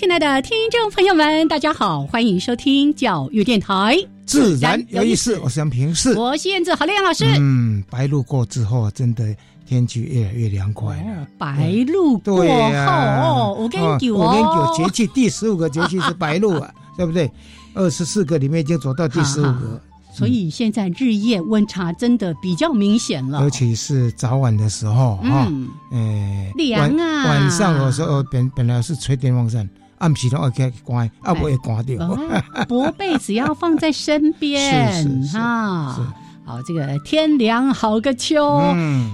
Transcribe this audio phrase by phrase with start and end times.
[0.00, 5.38] 亲爱的听众朋友们，大家好，欢迎收听教育电台，自然有意思。
[5.40, 7.26] 我是杨平世，我是燕子，好亮老师。
[7.38, 9.36] 嗯，白露过之后，真的
[9.66, 11.26] 天气越来越凉快了。
[11.36, 17.30] 白露过后，哦，我跟你讲，我跟你讲，节气第十五个节气是白露啊， 对不对？
[17.74, 19.78] 二十四个里面已经走到第十五个。
[20.14, 25.46] 所以现在日夜温差真的比较明显了，尤其是早晚的时候哈，
[25.92, 27.26] 呃，凉啊。
[27.26, 29.68] 晚上有时候本本来是吹电风扇，
[30.00, 31.98] 暗时都要去关，啊不会关掉。
[32.68, 35.96] 薄被子要放在身边哈。
[36.44, 38.60] 好，这个天凉好个秋，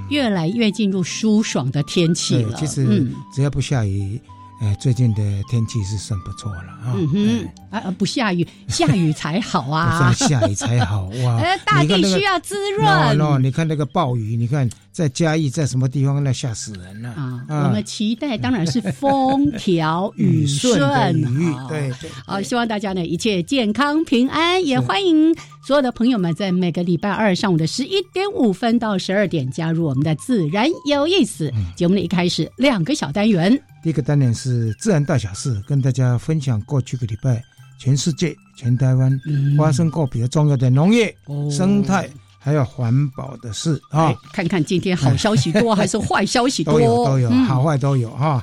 [0.09, 2.56] 越来越进入舒爽的天气了。
[2.56, 4.19] 其实只要不下雨。
[4.59, 6.95] 哎，最近的天气是算不错了啊！
[6.97, 10.11] 嗯哼，啊不下雨， 下雨才好啊！
[10.15, 11.37] 下雨才好哇！
[11.45, 12.87] 哎，大地需要滋润。
[13.19, 17.45] 喏，你看那个暴雨，你看在嘉义，在什么地方那吓死人了啊！
[17.49, 22.11] 我们期待当然是风调雨顺雨，对对。
[22.25, 25.34] 好，希望大家呢一切健康平安，也欢迎
[25.67, 33.61] 所有的朋友们在每个礼拜二上午的十一点五分到十二点加入我们的自然有意思节目的一开始两个小单元。
[33.83, 37.43] 第一个单元是自然大小事，跟大家分享过去个礼拜
[37.78, 39.21] 全世界、全台湾
[39.56, 41.15] 发生过比较重要的农业、
[41.50, 42.09] 生态
[42.39, 44.12] 还有环保的事啊。
[44.33, 46.75] 看看今天好消息多 还是坏消息多？
[46.75, 48.43] 都有都有，好坏都有哈。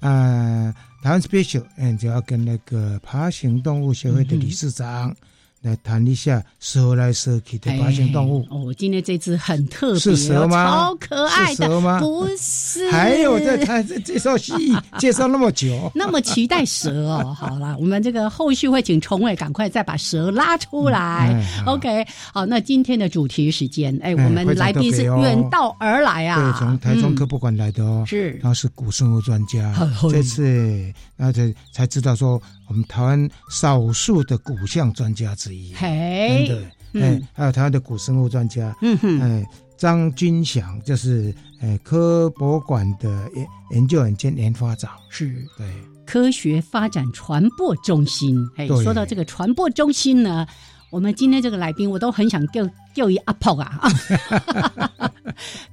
[0.00, 5.14] 呃， 台湾 special，嗯，就要跟那个爬行动物协会的理事长。
[5.64, 8.46] 来谈一下蛇来蛇去的爬行动物。
[8.50, 10.66] 哦，今天这只很特别，是蛇吗？
[10.66, 11.98] 超可爱的，蛇吗？
[12.00, 12.90] 不是。
[12.90, 17.32] 还有在介绍蜥蜴， 介绍那么久，那么期待蛇哦。
[17.40, 21.42] 好了，我们这个后续会请崇伟赶快再把蛇拉出来。
[21.64, 29.74] OK，好，那今天的主题时间，哎，我们来宾是远道而来啊，对，从台中科博馆来的哦，是，他是古生物专家，
[30.10, 32.38] 这次那才才知道说。
[32.68, 36.62] 我们台湾少数的古象专家之一，真的，
[37.00, 45.34] 哎，还有台湾的古生物专家，嗯哼，哎，张君祥就是哎科博馆的研研究员兼研发长，是。
[45.58, 45.66] 对。
[46.06, 48.36] 科学发展传播中心。
[48.56, 50.46] 哎，说到这个传播中心呢，
[50.90, 53.80] 我们今天这个来宾我都很想叫叫一阿炮啊，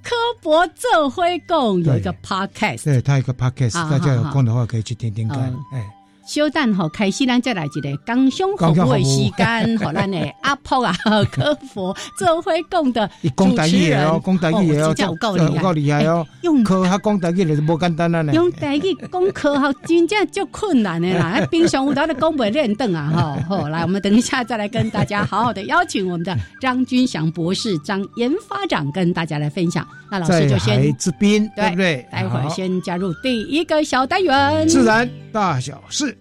[0.01, 6.00] 科博这辉共有一个 podcast，对他有一个 podcast，大家有空的话可以去听听看，哎。
[6.25, 10.95] 小蛋吼，开始咱再来一个刚胸服务的时间， 和咱的阿婆啊，
[11.31, 18.33] 科佛做会讲的 主持人哦，讲台语哦，有够厉害哦，用科学讲台语就是无简单啊呢。
[18.33, 29.85] 用台语讲科学真正就困难的啦， 平常有他的讲不练凳啊，哈，好，来，我们等一下再来跟大家好好的邀请我们的张军祥博士、张研发长跟大家来分享。
[30.09, 32.05] 那老师就先之宾，对不对？
[32.11, 36.17] 待会儿先加入第一个小单元，自然大小事。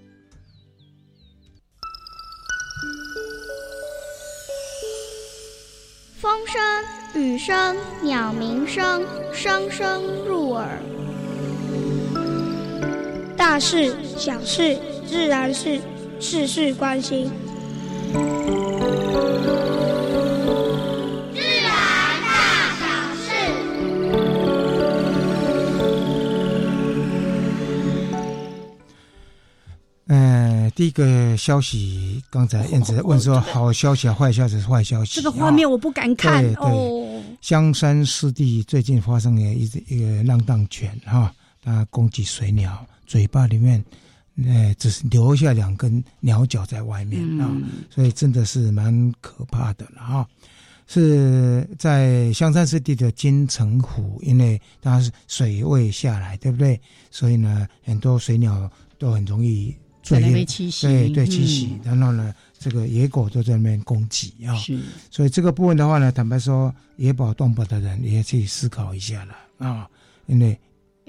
[6.21, 6.61] 风声、
[7.15, 10.69] 雨声、鸟鸣声，声声入耳。
[13.39, 14.77] 大事、小事、
[15.07, 15.81] 自然事，
[16.21, 17.33] 事事关心。
[30.75, 35.17] 第一个消息，刚才燕子问说，好消息、啊坏消息是坏消息。
[35.17, 37.23] 这个画面我不敢看对对。
[37.41, 41.33] 香山湿地最近发生了一一个浪荡犬哈，
[41.63, 43.83] 它攻击水鸟，嘴巴里面，
[44.45, 47.51] 呃，只是留下两根鸟脚在外面啊，
[47.89, 50.27] 所以真的是蛮可怕的了哈。
[50.87, 56.81] 是在香山湿地的金城湖，因为它是水位下来，对不对？
[57.11, 58.69] 所以呢，很多水鸟
[58.99, 59.75] 都很容易。
[60.11, 64.79] 在那野边栖息，对对栖息嗯，然后呢，这个野狗都在那边攻击啊，是。
[65.11, 69.89] 所以这个部分的话呢，坦白说，野保动保的人也去思考一下了啊，
[70.27, 70.59] 因为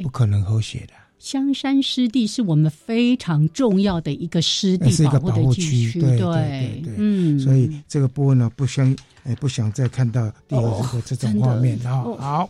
[0.03, 0.94] 不可能和谐的。
[1.18, 12.18] 香山湿地是我们非常重要的一个湿地是一个保护区，对对对对嗯，所以这个部分呢，不想呃不想再看到第二个这种画面啊、哦。
[12.19, 12.50] 好，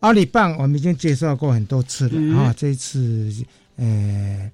[0.00, 2.36] 阿里棒我们已经介绍过很多次了嗯。
[2.36, 3.32] 啊、这一次
[3.76, 4.50] 呃，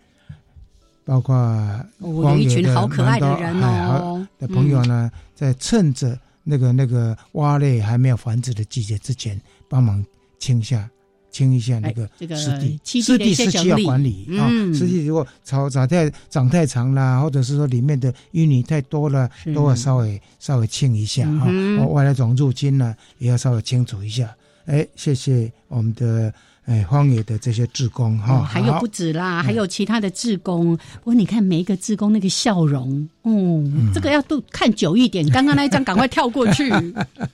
[1.04, 10.04] 包括哦有一群好可爱的人的朋友呢，在趁着那个那个蛙类还没有繁殖的季节之前，帮忙
[10.38, 10.88] 清下。
[11.30, 14.46] 清一下那个湿地，湿地是需要管理啊。
[14.48, 21.50] 嗯湿地如果草长太长太长啦，或者是说里面的淤泥太多了，都要稍微稍微清一下啊。
[21.86, 24.32] 外来种入侵呢，也要稍微清除一下。
[24.66, 26.32] 哎，谢谢我们的
[26.66, 30.76] 哎荒野的这些志工哈、哦，还有不止啦，还有其他的志工。
[30.76, 35.28] 不过你看每一个志工那个笑容，嗯，这个要都看久一点。
[35.30, 36.72] 刚刚那一张赶快跳过去。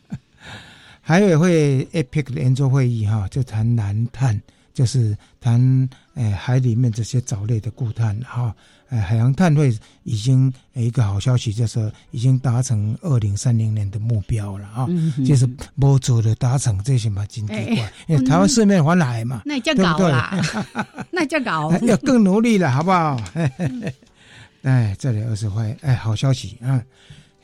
[1.00, 4.40] 还有会 APEC 的研究会议哈，就谈蓝碳，
[4.72, 8.54] 就是谈哎海里面这些藻类的固碳哈，
[8.90, 14.86] 呃海洋碳汇已经有一个好消息，就是已经达成二零三零年的目标了啊，
[15.24, 15.46] 就是
[15.78, 20.10] 不足的达成这些嘛，真奇怪哎，因为台湾四面环海嘛，那这对不对？
[20.10, 21.72] 样搞啦，那这样搞。
[21.86, 23.20] 要更努力了，好不好？
[24.62, 26.82] 哎，这里二十块，哎，好消息啊！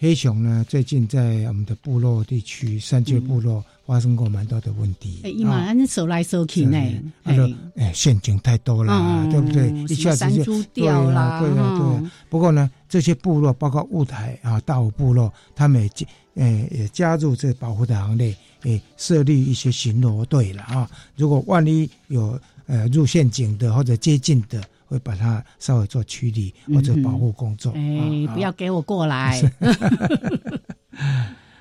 [0.06, 5.18] 黑熊呢，最近在我们的部落地区、山区部落发生过蛮多的问题。
[5.24, 6.78] 哎，伊嘛，啊安手来手去呢，
[7.24, 9.68] 他说，哎，陷阱太多了，嗯对不对？
[9.88, 12.12] 一下子就猪掉啦，对啊，对啊。
[12.30, 16.06] 不过呢，这些部落，包括雾台啊、大武部落，他们也加，
[16.36, 18.32] 呃，也加入这保护的行列，
[18.62, 20.88] 也设立一些巡逻队了啊。
[21.16, 27.72] 如果万一有呃入陷阱的或者接近的，会把它稍微做驱离或者保护工作。
[27.72, 29.42] 哎，啊不要给我过来。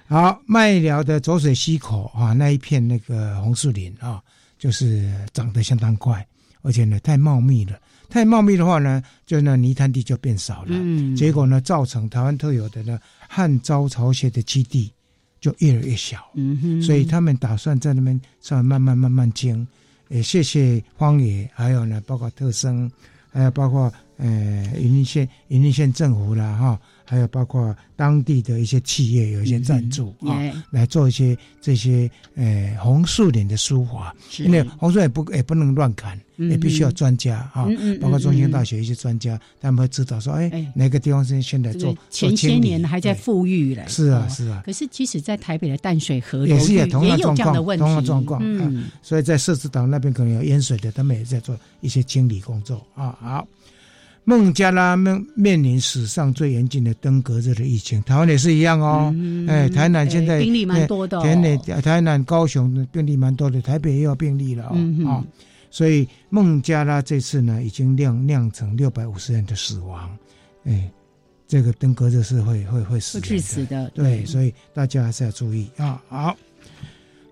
[0.08, 4.22] 好，麦寮的浊水溪口啊，那一片那个红树林啊，
[4.58, 6.26] 就是长得相当快，
[6.62, 7.78] 而且呢太茂密了。
[8.08, 10.70] 太茂密的话呢，就那泥滩地就变少了。
[10.72, 14.94] 嗯结果呢，造成台湾特有的呢汉招潮蟹的基地
[15.42, 16.24] 就越来越小。
[16.36, 19.68] 嗯哼，所以他们打算在那边稍微慢慢慢慢清。
[20.10, 22.90] 也谢谢荒野，还有呢，包括特生，
[23.36, 24.28] 哎包括呃
[24.78, 30.54] 云林县云林县政府啦哈，还有包括当地的一些企业有一些赞助啊、耶。
[30.72, 34.44] 来做一些这些呃红树林的疏华，是。
[34.44, 37.68] 因为红树也不也不能乱砍，嗯也必须要专家啊，
[38.02, 40.72] 包括中兴大学一些专家，他们会知道说，哎，哎。
[40.76, 43.84] 哪个地方是现在做前些年还在富裕嘞。
[43.88, 44.34] 是啊哦。
[44.34, 53.18] 是啊，可是即使在台北的淡水河也是同样也有这样的状况问题，同样状况嗯，所以在社子岛那边可能有淹水的，他们也在做一些清理工作啊。
[53.22, 53.48] 好，
[54.26, 59.14] 孟加拉面面临史上最严峻的登革热的疫情，台湾也是一样哦。
[59.16, 64.72] 嗯哎，台南现在哎病例蛮多的哦台南、台南、高雄的病例蛮多的，台北也有病例了哦。
[64.74, 65.24] 嗯哼啊
[65.70, 70.10] 所以孟加拉这次呢，已经酿酿成六百五十人的死亡。
[70.64, 70.90] 哎，
[71.48, 73.92] 这个登革热是会会会死会人致死的。
[73.94, 76.02] 对，所以大家还是要注意啊。
[76.08, 76.36] 好，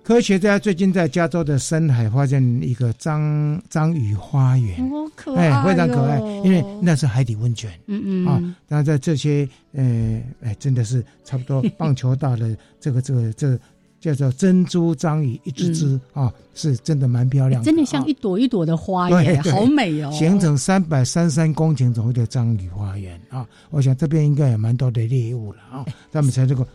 [0.04, 7.72] 科学家最近在加州的深海发现一个章章鱼花园，哦，可爱、非常可爱，因为那是海底温泉。
[7.88, 13.58] 嗯嗯啊，那在这些呃，哎，真的是差不多棒球大的这个这个这个
[14.02, 19.52] 叫做珍珠章鱼，一只只啊，是真的蛮漂亮的，真的像啊一朵一朵的花耶，对对。
[19.54, 23.48] 好美哦，形成三百三十三公顷左右的章鱼花园啊！
[23.70, 26.68] 我想这边应该有蛮多的猎物了啊，他们才这个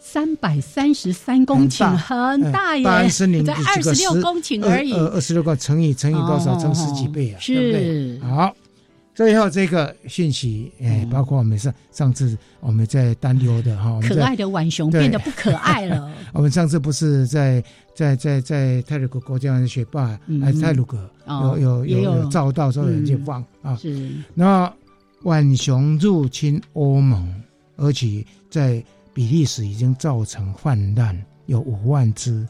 [0.00, 6.54] 三百三十三公顷，很很大耶，大安森林在二十六公顷而已，二二十六个乘以乘以多少？
[6.54, 7.72] 哦乘十几倍啊，是对
[8.18, 8.30] 不对？
[8.30, 8.54] 好，
[9.14, 17.62] 最后这个讯息，哎，包括我们上上次我们在担忧的哈，可爱的浣熊变得不可爱了， 我们上次不是在
[17.94, 20.40] 在在在泰鲁格国家的学霸，嗯。
[20.42, 22.28] 还泰鲁格哦有有有有。
[22.28, 24.70] 照到说有人去放啊，是那
[25.22, 27.32] 浣熊入侵欧盟，
[27.76, 28.82] 而且在
[29.14, 31.16] 比利时已经造成泛滥，
[31.46, 32.48] 有五万只，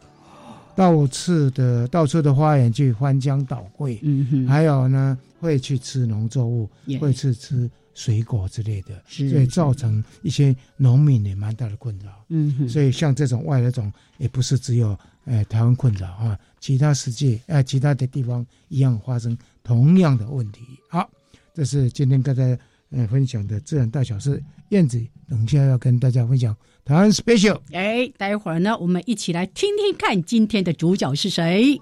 [0.76, 12.10] 到处的到处的花园去翻江倒柜，嗯哼，还有呢会去吃农作物，也会去吃水果之类的，所以造成一些农民也蛮大的困扰。
[12.28, 20.62] 嗯哼，所以像这种外来种，也不是只有呃台湾困扰啊，其他世界呃其他的地方一样发生同样的问题。
[20.88, 21.10] 好，
[21.52, 22.58] 这是今天跟大家
[22.90, 24.42] 呃分享的自然大小事。
[24.70, 24.98] 燕子
[25.32, 26.52] 等下要跟大家分享
[26.84, 27.54] 《台湾 special》。
[27.72, 31.80] 哎，待会儿呢，我们一起来听听看今天的主角是谁。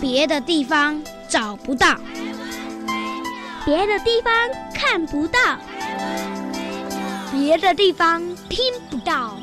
[0.00, 2.00] 别的地方找不到，
[3.64, 4.32] 别的地方
[4.74, 5.38] 看不到，
[7.30, 8.58] 别的地方听
[8.90, 9.38] 不到。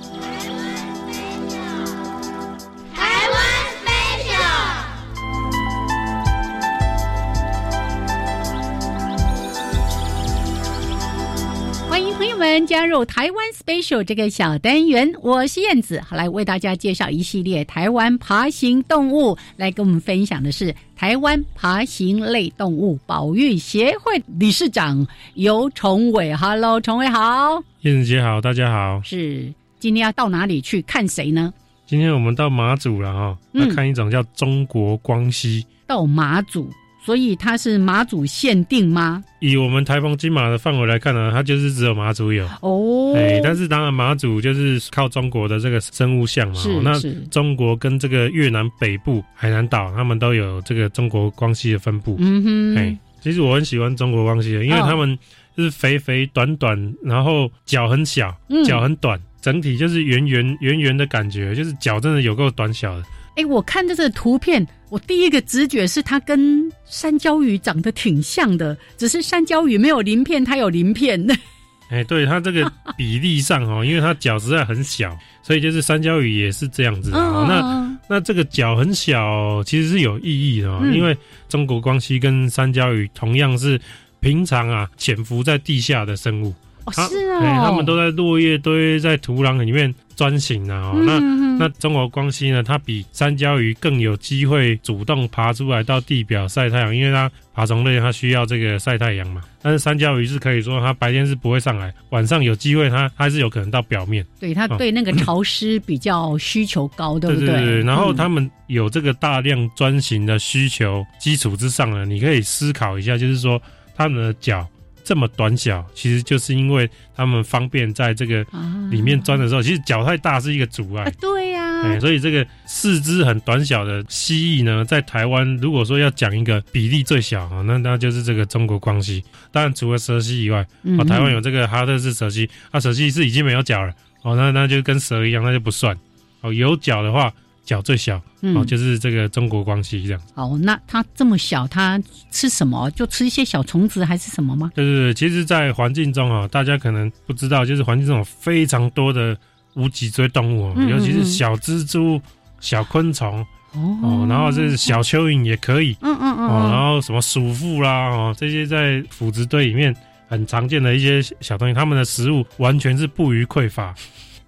[11.89, 19.37] 欢迎朋友们加入台湾 Special 这个小单元，我是燕子，好来为大家介绍一系列台湾爬行动物。
[19.57, 25.05] 来跟我们分享的是台湾爬行类动物保育协会理事长
[25.35, 26.35] 尤崇伟。
[26.35, 28.99] Hello，崇伟好，燕子姐好，大家好。
[29.03, 31.53] 是今天要到哪里去看谁呢？
[31.93, 35.63] 今天我们到马祖了哈，嗯要看一种叫中国光蜥。
[35.85, 36.67] 到马祖，
[37.05, 39.23] 所以它是马祖限定吗？
[39.39, 42.49] 以我们台风金马的范围来看呢，它就是只有马祖有。
[42.63, 52.15] 哦，哎、但是当然马祖就是靠中国的这个生物相嘛，是哦那中国跟这个越南北部海南岛，他们都有这个中国光蜥的分布。
[52.17, 55.15] 嗯哼哎、哼，其实我很喜欢中国光蜥的，因为哦他们
[55.55, 63.03] 就是肥肥短短，然后脚很小嗯，脚很短，整体就是圆圆圆圆的感觉，就是脚真的有够短小的。
[63.35, 71.21] 哎，我看这个图片，我第一个直觉是它跟山椒鱼长得挺像的，只是山椒鱼没有鳞片，它有鳞片。
[71.91, 77.45] 哎、对它这个比例上哦， 因为它脚实在很小，所以就是三焦鱼也是这样子的哦。
[77.47, 81.15] 那嗯，那这个脚很小，其实是有意义的哦，嗯因为
[81.49, 83.79] 中国光蜥跟三焦鱼同样是
[84.21, 86.53] 平常啊潜伏在地下的生物，
[86.85, 91.03] 哦它是哦，哎它们都在落叶堆在土壤里面钻行啊、哦。
[91.05, 99.41] 那嗯那中国光蜥呢，它比三焦鱼更有机会主动爬出来到地表晒太阳，因为它爬虫类它需要这个晒太阳嘛。
[99.61, 104.25] 但是三焦鱼是可以说它白天是不会上来，晚上有机会它还是有可能到表面。
[104.39, 113.61] 对它对那个潮湿比较需求高，对不对对然后嗯他们有这个大量钻行的需求基础之上呢，你可以思考一下，就是说
[113.95, 114.67] 他们的脚
[115.03, 129.23] 这么短小，其实就是因为他们方便在这个啊里面钻的时候，其实脚太大是一个阻碍啊。，对呀、哎，所以这个四肢很短小的蜥蜴呢，在台湾如果说要讲一个比例最小啊，那那就是这个中国光蜥。
[129.51, 133.93] 当然，除了蛇蜥以外，嗯哦，台湾有这个哈特氏蛇蜥，啊，蛇蜥是已经没有脚了，
[134.23, 135.97] 哦，那那就跟蛇一样，那就不算。
[136.41, 137.33] 哦，有脚的话，
[137.65, 140.21] 脚最小，嗯哦，就是这个中国光蜥这样。
[140.35, 142.91] 好，那它这么小，它吃什么？
[142.91, 144.71] 就吃一些小虫子还是什么吗？
[144.75, 149.37] 对对对，其实，在环境中啊，大家可能不知道，就是环境中有非常多的
[149.75, 152.21] 无脊椎动物哦，嗯嗯尤其是嗯小蜘蛛、
[152.59, 153.39] 小昆虫
[153.73, 155.95] 哦哦，然后是小蚯蚓也可以。
[156.01, 159.95] 嗯嗯嗯哦，然嗯，后什么鼠妇啦，哦，这些在腐殖堆里面
[160.27, 163.95] 很常见的一些小东西，它们的食物完全是不予匮乏。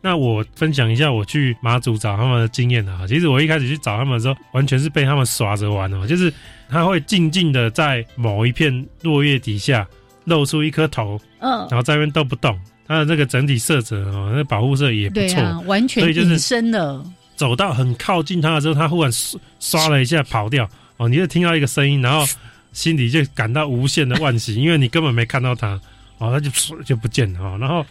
[0.06, 3.08] 那我分享一下我去马祖找他们的经验啊。
[3.08, 6.32] 其实我一开始去找他们的时候，完全是被他们耍着玩哦，就是
[6.70, 9.84] 他会静静的在某一片落叶底下
[10.26, 12.56] 露出一颗头，嗯，然后在那边都不动。
[12.88, 15.62] 他的这个整体色泽哦，那保护色也不错。
[15.66, 17.04] 完全就是隐身了。
[17.36, 22.24] 走到很靠近他的时候，他忽然刷刷了一下跑掉，哦，你就听到一个声音，然后
[22.74, 25.70] 心里就感到无限的惋惜，因为你根本没看到他，
[26.20, 27.84] 哦，他就唰就不见了，哦，然后，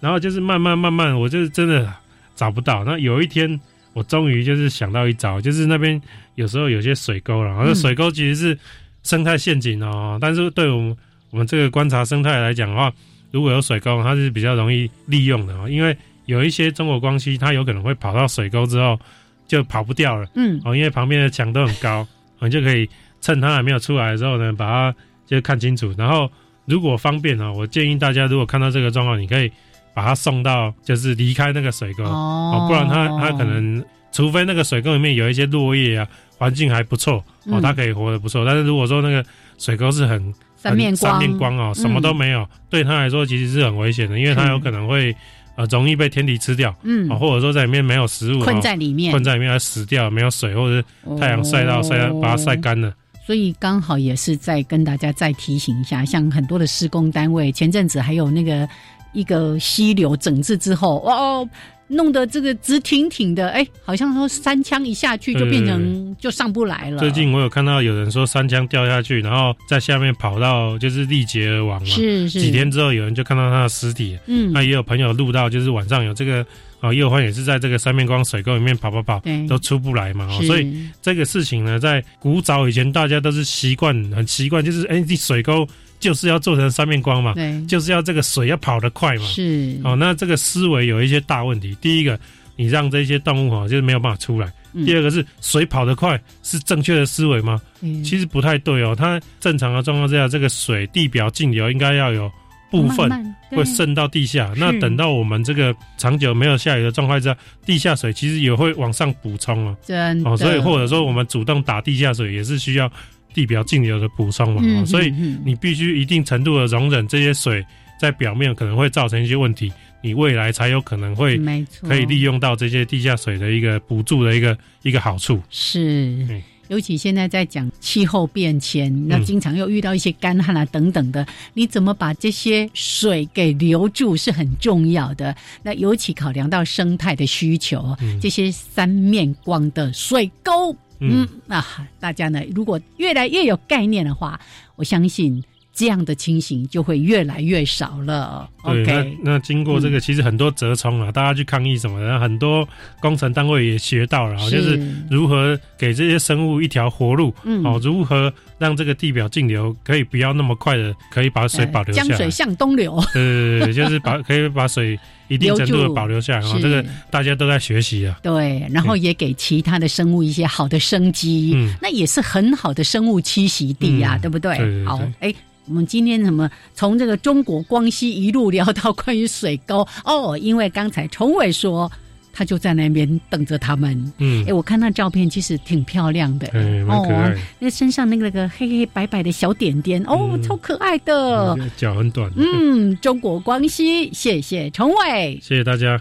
[0.00, 1.92] 然后就是慢慢慢慢，我就是真的
[2.34, 2.82] 找不到。
[2.84, 3.60] 那有一天，
[3.92, 6.00] 我终于就是想到一招，就是那边
[6.34, 8.58] 有时候有些水沟了，然后嗯水沟其实是
[9.02, 10.96] 生态陷阱哦，但是对我们
[11.30, 12.92] 我们这个观察生态来讲的话，
[13.30, 18.98] 如果有水沟，它是比较容易利用的哦，因为有一些中国光蜥，它有可能会跑到水沟之后
[19.46, 22.06] 就跑不掉了嗯，哦，因为旁边的墙都很高，
[22.38, 22.88] 哦你就可以
[23.20, 25.94] 趁它还没有出来的时候呢，把它就看清楚。
[25.98, 26.30] 然后
[26.64, 29.50] 如果方便哦，我建议大家如果看到这个状况，你可以
[29.94, 32.04] 把它送到就是离开那个水沟。
[32.04, 36.06] 哦，不然它它可能除非那个水沟里面有一些落叶啊，
[36.38, 37.16] 环境还不错
[37.46, 38.44] 哦，嗯它可以活得不错。
[38.44, 39.24] 但是如果说那个
[39.58, 45.14] 水沟是很三面光，三面光哦，什么都没有，对它来说其实是很危险的，因为它有可能会
[45.56, 47.10] 呃容易被天敌吃掉嗯。
[47.10, 52.60] 哦，，或者说在里面没有食物，困哦在里面，困在里面而死掉，没有水或者是太阳晒到晒到把它晒哦。
[52.62, 52.92] 干了。
[53.26, 58.68] 所以刚好也是在跟大家再提醒一下，像很多的施工单位，前阵子还有那个
[59.12, 61.48] 一个溪流整治之后，哦，
[61.88, 66.98] 弄得这个直挺挺的，哎，好像说三枪一下去就变成就上不来了。
[66.98, 71.86] 最近我有看到有人说三枪掉下去，然后在下面跑到就是力竭而亡嘛。
[71.88, 74.16] 是是几天之后，有人就看到他的尸体。
[74.26, 76.46] 嗯那也有朋友录到，就是晚上有这个
[76.78, 80.28] 啊，叶欢也是在这个三面光水沟里面跑跑跑，都出不来嘛。
[80.30, 85.66] 哦所以这个事情呢，在古早以前，大家都是习惯很习惯，就是哎，你水沟
[86.00, 89.24] 就是要做成三面光嘛，对就是要这个水要跑得快嘛。
[89.26, 91.76] 是哦，那这个思维有一些大问题。
[91.80, 92.18] 第一个，
[92.56, 97.60] 你让这些动物哈、就是没有办法出来，嗯第二个是水跑得快是正确的思维吗？
[97.82, 98.96] 嗯其实不太对哦。
[98.98, 102.30] 它正常的状况之下，这个水地表径流应该要有
[102.70, 103.10] 部分
[103.50, 104.52] 会渗到地下。
[104.56, 109.76] 那等到我们这个长久没有下雨的状况之下，地下水其实也会往上补充哦。
[109.84, 112.90] 真的哦，所以或者说我们主动打地下水也是需要
[113.34, 114.84] 地表径流的补充嘛。
[114.84, 115.10] 所以
[115.44, 117.64] 你必须一定程度的容忍这些水
[118.00, 119.72] 在表面可能会造成一些问题，
[120.02, 125.40] 你未来才有可能会没错可以利用到这些地下水的一个补助的一个一个好处。
[125.50, 125.80] 是
[126.28, 126.42] 嗯。
[126.68, 135.34] 尤其现在在讲气候变迁，那嗯经常又遇到一些干旱啊等等的，你怎么把这些水给留住是很重要的。
[135.64, 141.28] 那尤其考量到生态的需求，嗯这些三面光的水沟，嗯。
[141.48, 141.64] 啊，
[141.98, 144.38] 大家呢如果越来越有概念的话，
[144.76, 145.42] 我相信
[145.72, 148.48] 这样的情形就会越来越少了。
[148.64, 152.68] 对 OK，那那经过这个，其实很多折冲啊，大家去抗议什么的，很多
[153.00, 154.78] 工程单位也学到了，哦就是
[155.10, 157.64] 如何给这些生物一条活路，嗯。
[157.64, 162.08] 哦，如何让这个地表径流可以不要那么快的，可以把水保留下来。
[162.08, 164.98] 江水向东流， 对对对对，就是把可以把水
[165.30, 168.18] 一定程度的保留下来啊，这个大家都在学习啊。
[168.22, 174.56] 对，然后也给其他的生物一些好的生机，嗯那也是很好的生物栖息地呀、嗯对不对？
[174.58, 175.34] 对对对好，哎。
[175.66, 179.86] 我们今天怎么从这个中国光熙一路聊到关于水沟？
[180.04, 181.88] 哦，因为刚才崇伟说
[182.32, 184.12] 他就在那边等着他们。
[184.18, 191.56] 嗯哎，，我看那照片其实挺漂亮的，哎，蛮可爱哦，那身上那个那个黑黑白白的小点点，哦，嗯超可爱的。
[191.56, 192.30] 的，脚很短。
[192.36, 195.38] 嗯，中国光熙，谢谢崇伟。
[195.42, 196.00] 谢谢大家。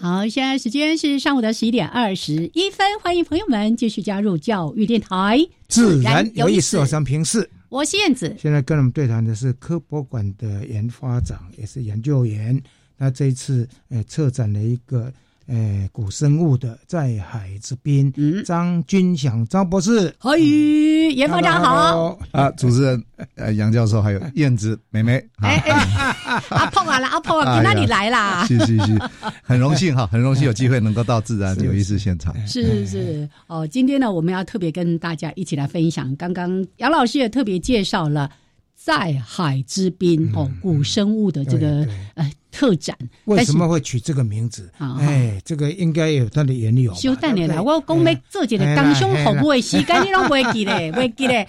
[0.00, 7.50] 好，现在时间是上午的十一点二十一分，欢迎朋友们继续加入教育电台，自然有意思，我想平视。
[7.70, 12.58] 我是燕子，现在跟我们对谈的是科博馆的研发长，也是研究员。
[12.96, 15.12] 那这一次，呃，策展了一个
[15.48, 23.02] 呃古生物的在海之滨，嗯，张君祥张博士，何宇严科长好，啊，主持人
[23.34, 28.44] 呃杨教授还有燕子妹妹，哎哎， 阿碰啊啦，阿碰你那里来啦？
[28.46, 28.98] 是是是，
[29.42, 32.34] 很荣幸哈，很荣幸有机会能够到自然是有意思现场。
[32.46, 33.28] 是是是。
[33.46, 38.30] 哦，今天呢，我们要特别跟大家一起来分享，刚刚杨老师也特别介绍了
[38.88, 42.96] 在海之滨哦古生物的这个呃特展，
[43.26, 44.72] 为什么会取这个名字？
[44.78, 46.96] 啊哎，这个应该有它的缘由吧。
[46.96, 51.46] 小等你啦，我讲要做一个工商服务的时间，你拢袂记咧，袂记咧。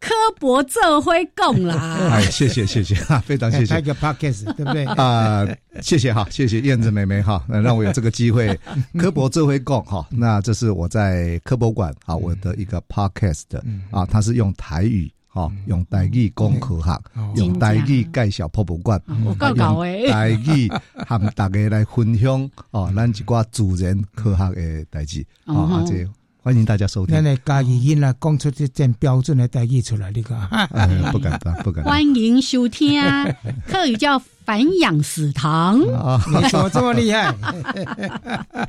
[0.00, 4.86] 科博这会讲啦哎，，谢谢谢谢哈，非常谢谢哎拍个 podcast，对不对？
[4.86, 5.46] 啊，
[5.82, 8.58] 谢谢哈，谢谢燕子妹妹哈，那让我有这个机会
[8.98, 13.44] 科博这回共哈，那这是我在科博馆啊，我的一个 podcast
[13.90, 15.12] 啊，它是用台语。
[15.34, 17.02] 哦，用台语讲科学，
[17.36, 20.08] 用台语介绍博物馆，我够搞诶。
[20.10, 20.68] 台语
[21.06, 26.06] 和大家来分享哦，咱一寡自然科学的代志嗯哦，啊，这
[26.42, 27.22] 欢迎大家收听咱。
[27.22, 30.40] 来加语音啦，讲出这件标准的代语出来，你看。
[30.48, 33.00] 哎，不敢当， 不敢欢迎收听，
[33.68, 35.78] 课语叫反养死堂。
[35.92, 36.18] 啊！
[36.26, 37.34] 你怎么这么厉害？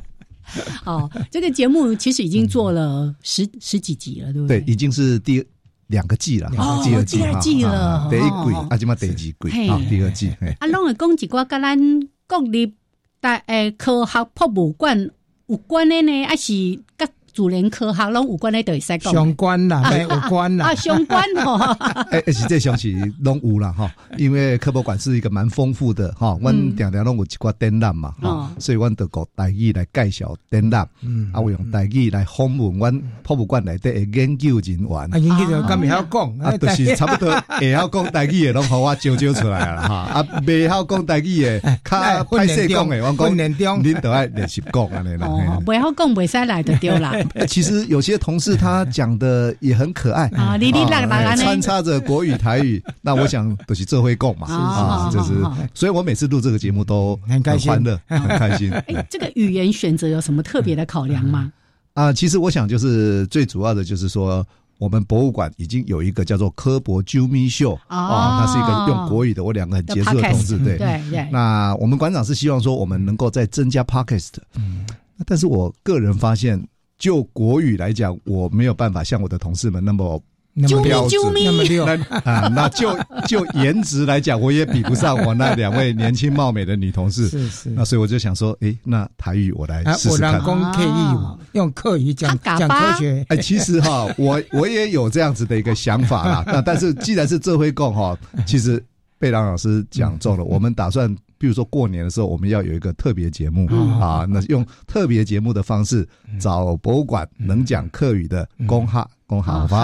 [0.84, 4.72] 哦，这个节目其实已经做了十十几集了，对不对，对？
[4.72, 5.42] 已经是第
[5.90, 10.56] 两个季了，哦哈第二季第二季了第一季哦啊，今嘛第二季第二季，嘿。
[10.60, 11.78] 啊，拢会讲一寡甲咱
[12.28, 12.74] 国立
[13.20, 15.10] 大诶科学博物馆
[15.46, 16.80] 有关的呢，还是甲
[17.32, 19.12] 自然科学拢有关的，都会使讲。
[19.12, 20.66] 相关啦，没有关啦。
[20.66, 20.74] 啊，。
[20.74, 21.56] 相关哦。
[22.10, 28.42] 哎，而且这详细拢有啦哈，因为科博馆是一个蛮丰富的哈，阮常常拢有一寡展览嘛哦。
[28.42, 31.30] 哈，所以阮就用台语来介绍展览，嗯。
[31.32, 35.14] 啊，我用台语来访问阮博物馆内底的研究人员。
[35.14, 35.18] 啊，。
[35.18, 39.94] 研究就咁晓讲，啊，就是差不多会晓讲台语的，拢互我招招出来了哈。
[40.20, 45.26] 啊，未晓讲台语的，较哎歹势讲的，我讲恁都爱练习讲安尼啦。
[45.28, 45.46] 嘿。
[45.46, 47.12] 哦，袂晓讲，袂使来就对啦。
[47.34, 50.26] 哎其实有些同事他讲的也很可爱。
[50.36, 55.34] 啊哩哩啦啦哎安尼穿插着国语、台语， 那我想都是这会共嘛哦，啊就是
[55.74, 57.70] 所以我每次录这个节目都很开心。
[57.70, 58.72] 欢乐，很开心。
[58.72, 61.52] 哎，这个语言选择有什么特别的考量吗？
[61.94, 62.12] 啊。
[62.12, 64.46] 其实我想就是最主要的就是说。
[64.80, 74.86] 我们博物馆已经有一个叫做科博啾咪秀啊它是一个用国语的，我两个很杰出的同事，对，对对，那我们馆长是希望说，我们能够再增加 podcast，嗯，
[75.26, 76.58] 但是我个人发现，
[77.00, 81.86] 就国语来讲，我没有办法像我的同事们那么那么标准那么六，
[82.24, 82.94] 啊，那就
[83.26, 87.28] 就颜值来讲，我也比不上我那两位年轻貌美的女同事。
[87.28, 90.34] 是是那所以我就想说，诶，那台语我来试试看。
[90.34, 96.44] 人讲客语哦，用客语讲讲科学，哎，其实哈，我我也有这样子的一个想法啦。
[96.52, 98.82] 那但是既然是这会共哈，其实
[99.20, 104.00] 贝朗老师讲中了，我们打算比如说过年的时候，我们要有一个特别节目嗯。
[104.00, 106.08] 啊，那用特别节目的方式
[106.40, 109.80] 找博物馆能讲客语的公哈公哈发，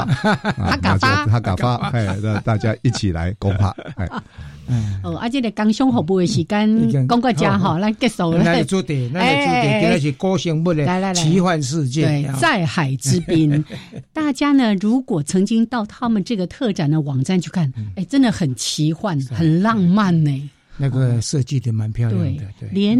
[0.56, 1.26] 啊 嘎发。
[1.26, 4.08] 他嘎 发，哎，让大家一起来公哈，哎，
[4.68, 8.42] 嗯，哦，啊，这个工商服务的时间讲到这好哈，咱结束了。
[8.42, 11.08] 那主题，那主题，今天是高兴不来来来。
[11.12, 13.64] 的奇幻世界对，，在海之滨，
[14.12, 17.90] 大家呢，如果曾经到他们这个特展的网站去看，嗯。
[17.96, 20.50] 哎，真的很奇幻，很浪漫呢。
[20.76, 22.98] 那个设计的蛮漂亮的，对，连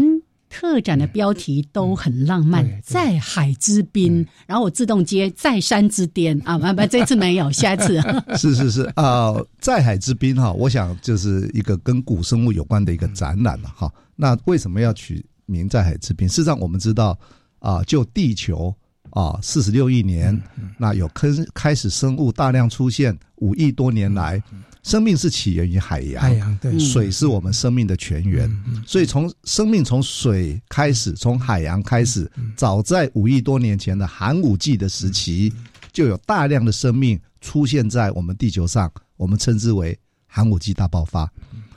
[0.49, 8.01] 特展的标题都很浪漫在海之滨，然后我自动接在山之巅啊，不不，这次没有，下一次。
[8.37, 13.91] 是是是啊、在海之滨哈，我想就是一个跟古生物有关的一个展览了哈。
[14.15, 16.27] 那为什么要取名在海之滨？
[16.27, 17.17] 事实上，我们知道
[17.59, 18.73] 啊、就地球
[19.09, 20.39] 啊四十六亿年，
[20.77, 24.41] 那有坑开始生物大量出现，五亿多年来，
[24.87, 28.49] 生命是起源于海洋，海洋对，水是我们生命的泉源，
[28.85, 35.51] 所以从生命从水开始，从海洋开始，早在五亿多年前的寒武纪的时期，
[35.91, 41.29] 就有大量的生命出现在我们地球上，我们称之为寒武纪大爆发。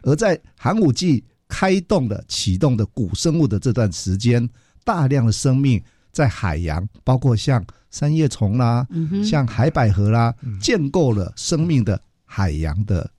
[0.03, 4.49] 而在寒武纪开动的启动的古生物的这段时间，
[4.85, 8.87] 大量的生命在海洋，包括像三叶虫啦、
[9.25, 12.01] 像海百合啦，建构了生命的
[12.33, 13.11] 海洋的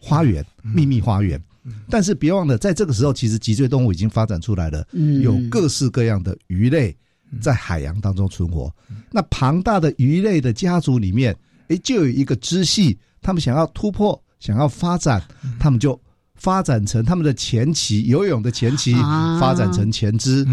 [0.00, 1.40] 花园、秘密花园。
[1.88, 5.20] 但是别忘了，在这个时候，其实脊椎动物已经发展出来了，嗯。
[5.20, 6.92] 有各式各样的鱼类
[7.40, 8.74] 在海洋当中存活。
[9.12, 11.36] 那庞大的鱼类的家族里面，
[11.68, 15.22] 诶，就有一个支系，他们想要突破，想要发展，
[15.60, 15.98] 他们就
[16.34, 19.38] 发展成他们的前鳍，游泳的前鳍啊。
[19.38, 20.44] 发展成前肢，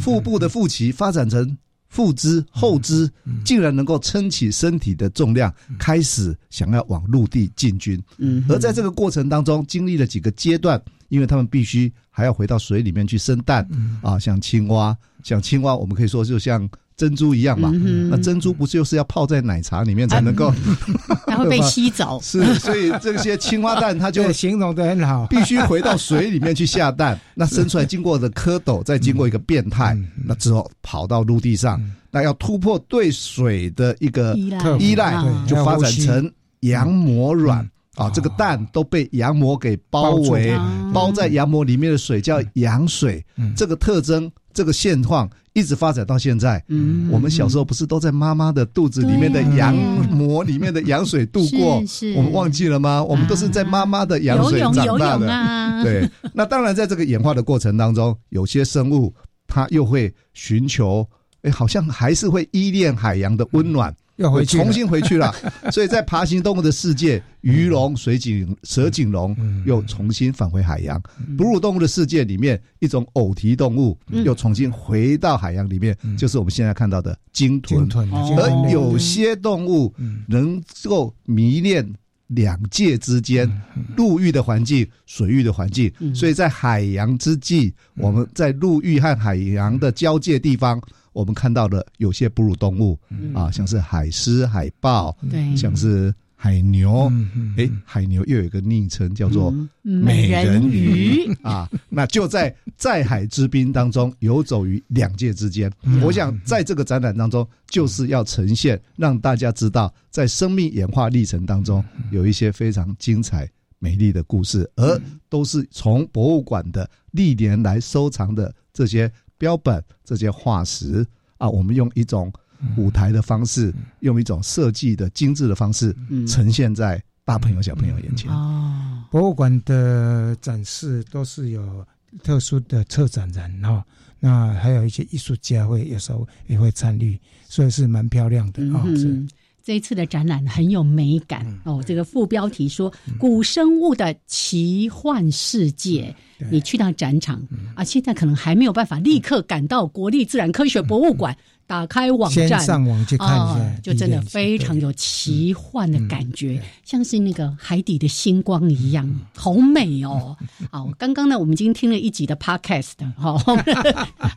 [0.00, 1.54] 腹部的腹鳍发展成
[1.96, 3.10] 腹肢、后肢，
[3.42, 7.98] 竟然能够撑起身体的重量，开始想要往陆地进军。
[8.18, 10.78] 嗯而在这个过程当中，经历了几个阶段，
[11.08, 13.66] 因为他们必须还要回到水里面去生蛋，
[14.02, 17.70] 啊，像青蛙，像青蛙，我们可以说就像珍珠一样嘛。
[17.74, 20.52] 嗯那珍珠不就是要泡在奶茶里面才能够？
[21.26, 22.18] 然后被吸走。
[22.22, 31.80] 是，所以这些青蛙蛋它就对，形容的很好，必须回到水里面去下蛋， 那生出来经过的蝌蚪，再经过一个变态，嗯那之后跑到陆地上，
[32.10, 34.76] 那要突破对水的一个依赖。
[34.78, 37.62] 依赖啊，就发展成羊膜卵。
[37.64, 40.54] 嗯啊，这个蛋都被羊膜给包围
[40.92, 46.64] 包，包在羊膜里面的水叫羊水嗯，这个特征，这个现况一直发展到现在。
[46.68, 49.76] 嗯我们小时候不是都在妈妈的肚子里面的羊
[50.10, 51.82] 膜里面的羊水度过？
[52.16, 53.04] 我们忘记了吗？
[53.04, 55.30] 我们都是在妈妈的羊水长大的。
[55.30, 59.14] 啊， 对，那当然，在这个演化的过程当中，有些生物
[59.46, 61.06] 它又会寻求，
[61.46, 65.32] 哎，好像还是会依恋海洋的温暖，要回去重新回去了。
[65.70, 70.98] 所以在爬行动物的世界，鱼龙、水井、蛇颈龙嗯又重新返回海洋；
[71.38, 74.24] 哺乳动物的世界里面，一种偶蹄动物嗯。
[74.24, 77.88] 又重新回到海洋里面，就是我们现在看到的鲸豚。
[77.94, 80.24] 而有些动物嗯。
[80.26, 81.88] 能够迷恋
[82.28, 83.48] 两界之间
[83.96, 86.12] 陆域的环境、水域的环境，嗯。
[86.12, 90.82] 所以在海洋之际，我们在陆域和海洋的交界地方，
[91.16, 92.98] 我们看到的有些哺乳动物
[93.32, 97.10] 啊，像是海狮、海豹，对，像是海牛。
[97.56, 99.50] 哎海牛又有一个昵称叫做
[99.84, 105.72] 嗯美人鱼啊，那就在在海之滨当中游走于两界之间。
[106.02, 113.48] 我想在这个展览当中，就是要呈现让大家知道，在生命演化历程当中有一些非常精彩。
[113.78, 121.06] 美丽的故事，而都是从博物馆的历年来收藏的这些标本、这些化石
[121.38, 122.32] 啊，我们用一种
[122.76, 126.26] 舞台的方式，用一种设计的精致的方式，嗯。
[126.26, 128.30] 呈现在大朋友小朋友眼前。
[128.30, 131.86] 哦，博物馆的展示都是有
[132.22, 133.84] 特殊的策展人哈、
[134.20, 139.08] 那还有一些艺术家会有时候也会参与，所以是蛮漂亮的嗯啊、是。
[139.08, 139.28] 哼，
[139.66, 141.82] 这一次的展览很有美感、哦。
[141.84, 146.14] 这个副标题说“古生物的奇幻世界”，
[146.52, 147.42] 你去到展场、
[147.74, 152.60] 啊，现在可能还没有办法立刻赶到国立自然科学博物馆，打开网先站。
[152.60, 160.36] 上网去看一下，哦，就真的非常有奇幻的感觉，像是那个海底的星光一样，嗯好美哦！
[160.70, 163.64] 好，刚刚呢，我们已经听了一集的 podcast，哈、哦，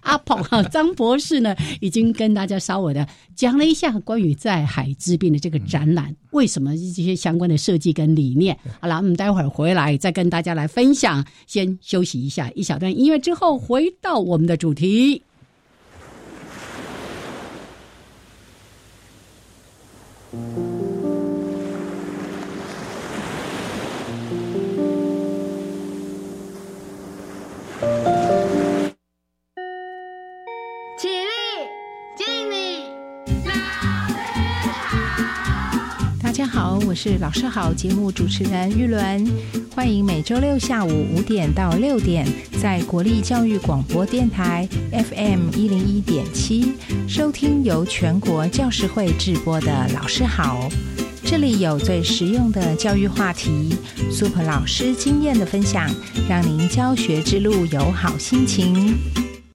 [0.01, 8.57] 阿鹏哈张博士呢，已经跟大家稍微的讲了一下关于在海之滨的这个展览，为什么这些相关的设计跟理念。
[8.79, 11.25] 好了，我们待会儿回来再跟大家来分享。
[11.47, 15.23] 先休息一下，一小段音乐之后，回到我们的主题。
[20.31, 20.78] Thank you.
[36.89, 39.23] 我是老师好节目主持人玉伦，
[39.75, 42.27] 欢迎每周六下午五点到六点
[42.59, 46.73] 在国立教育广播电台 FM 一零一点七
[47.07, 50.67] 收听由全国教师会直播的《老师好》，
[51.23, 53.75] 这里有最实用的教育话题
[54.11, 55.87] ，Super 老师经验的分享，
[56.27, 58.97] 让您教学之路有好心情。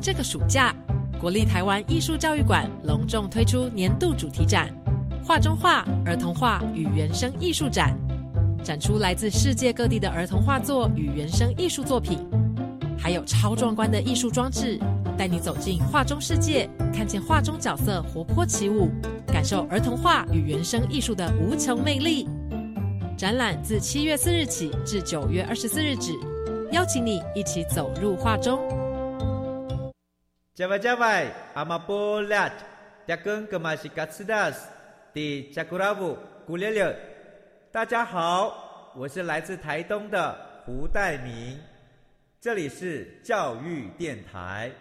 [0.00, 0.74] 这个暑假，
[1.20, 4.68] 国立台湾艺术教育馆隆重推出年度主题展——
[5.24, 7.98] 画中画儿童画与原生艺术展，
[8.62, 12.18] 展出来自世界各地的儿童画作与原生艺术作品，
[12.98, 14.78] 还有超壮观的艺术装置，
[15.16, 18.90] 带你走进画中世界，看见画中角色活泼起舞，
[19.26, 22.28] 感受儿童画与原生艺术的无穷魅力。
[23.16, 26.12] 展览自七月四日起至九月二十四日止，
[26.70, 28.60] 邀请你一起走入画中。
[30.56, 32.50] 加外加外，阿玛波拉，
[33.06, 34.66] 扎根格玛西卡斯达斯，
[35.12, 36.16] 迪加古拉布
[36.46, 36.96] 古列列。
[37.70, 41.60] 大家好，我是来自台东的胡代明，
[42.40, 44.72] 这里是教育电台。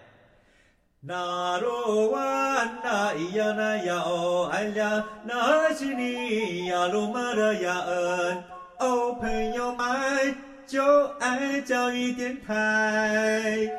[1.01, 8.43] 那罗哇那咿呀那呀哦哎呀，那是你呀鲁玛的呀恩
[8.79, 13.69] 哦，朋友们就爱教育电台。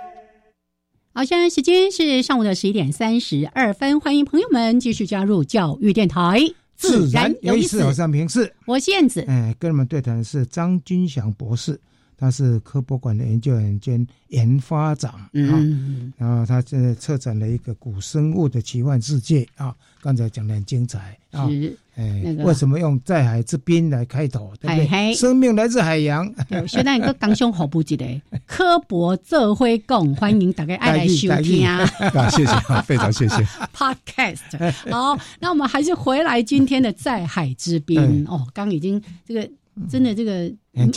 [1.16, 6.38] 好，现在时间是上午的十一点三十二分，欢迎朋友们继续加入教育电台，
[6.76, 7.82] 自然有意思。
[7.84, 9.24] 我是平视，我是燕子。
[9.26, 11.80] 哎，跟你们对谈的是张军祥博士，
[12.18, 21.48] 他是科博馆的研究员兼研发长嗯，然后他现在策展了一个古生物的奇幻世界啊，刚才讲的很精彩啊。
[21.96, 24.52] 哎，为什么用在海之滨来开头？
[24.60, 25.14] 对不对？
[25.14, 26.30] 生命来自海洋。
[26.68, 31.86] 现在个刚胸好不记得，科博这会共欢迎大家爱来收听 啊！
[32.30, 33.36] 谢谢，非常谢谢。
[33.74, 38.46] Podcast 好，那我们还是回来今天的在海之滨哦。
[38.52, 39.48] 刚已经这个
[39.88, 40.46] 真的这个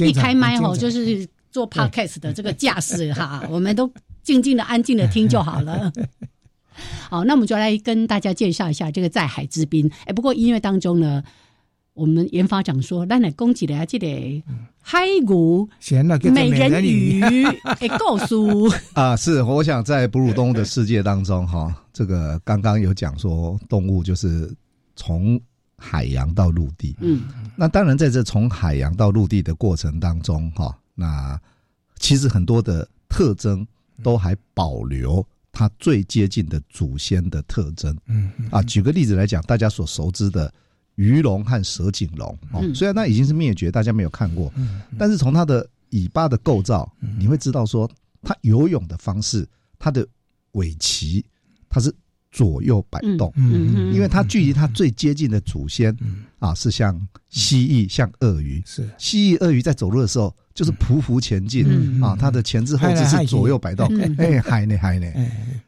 [0.06, 3.92] 一开麦吼，就是做 Podcast 的 这个架势哈，我们都
[4.24, 5.92] 静静的、安静的听就好了。
[7.10, 9.92] 好，那我们就来跟大家介绍一下这个在海之滨。
[10.06, 11.22] 哎，不过音乐当中呢，
[11.94, 14.08] 我们研发长说，那来攻击的这个
[14.82, 15.68] 海谷
[16.34, 17.22] 美人鱼。
[17.64, 24.50] 哎，告 诉啊，是我想在哺乳动物的世界当中哈，这个刚刚有讲说，动物就是
[24.96, 25.38] 从
[25.80, 27.24] 海洋到陆地，嗯，
[27.56, 31.40] 那当然在这从海洋到陆地的过程当中哈，那
[31.98, 33.66] 其实很多的特征
[34.04, 35.26] 都还保留。
[35.52, 40.54] 它最接近的祖先的特征，嗯啊，举个例子来讲，大家所熟知的
[40.96, 47.90] 鱼龙和蛇颈龙哦，虽然它已经是灭绝，大家没有看过，嗯，但是从它的尾巴的构造，你会知道说，
[48.22, 49.46] 它游泳的方式，
[49.78, 50.08] 它的
[50.54, 51.26] 尾鳍，
[51.68, 51.94] 它是
[52.32, 55.96] 左右摆动，嗯，因为它距离它最接近的祖先，
[56.40, 56.96] 啊，是像
[57.30, 58.90] 蜥蜴，像鳄鱼，是。
[58.98, 60.34] 蜥蜴、鳄鱼在走路的时候。
[60.52, 63.88] 就是匍匐前进啊，它的前置后置是左右摆动，
[64.18, 65.08] 哎，嗨呢嗨呢。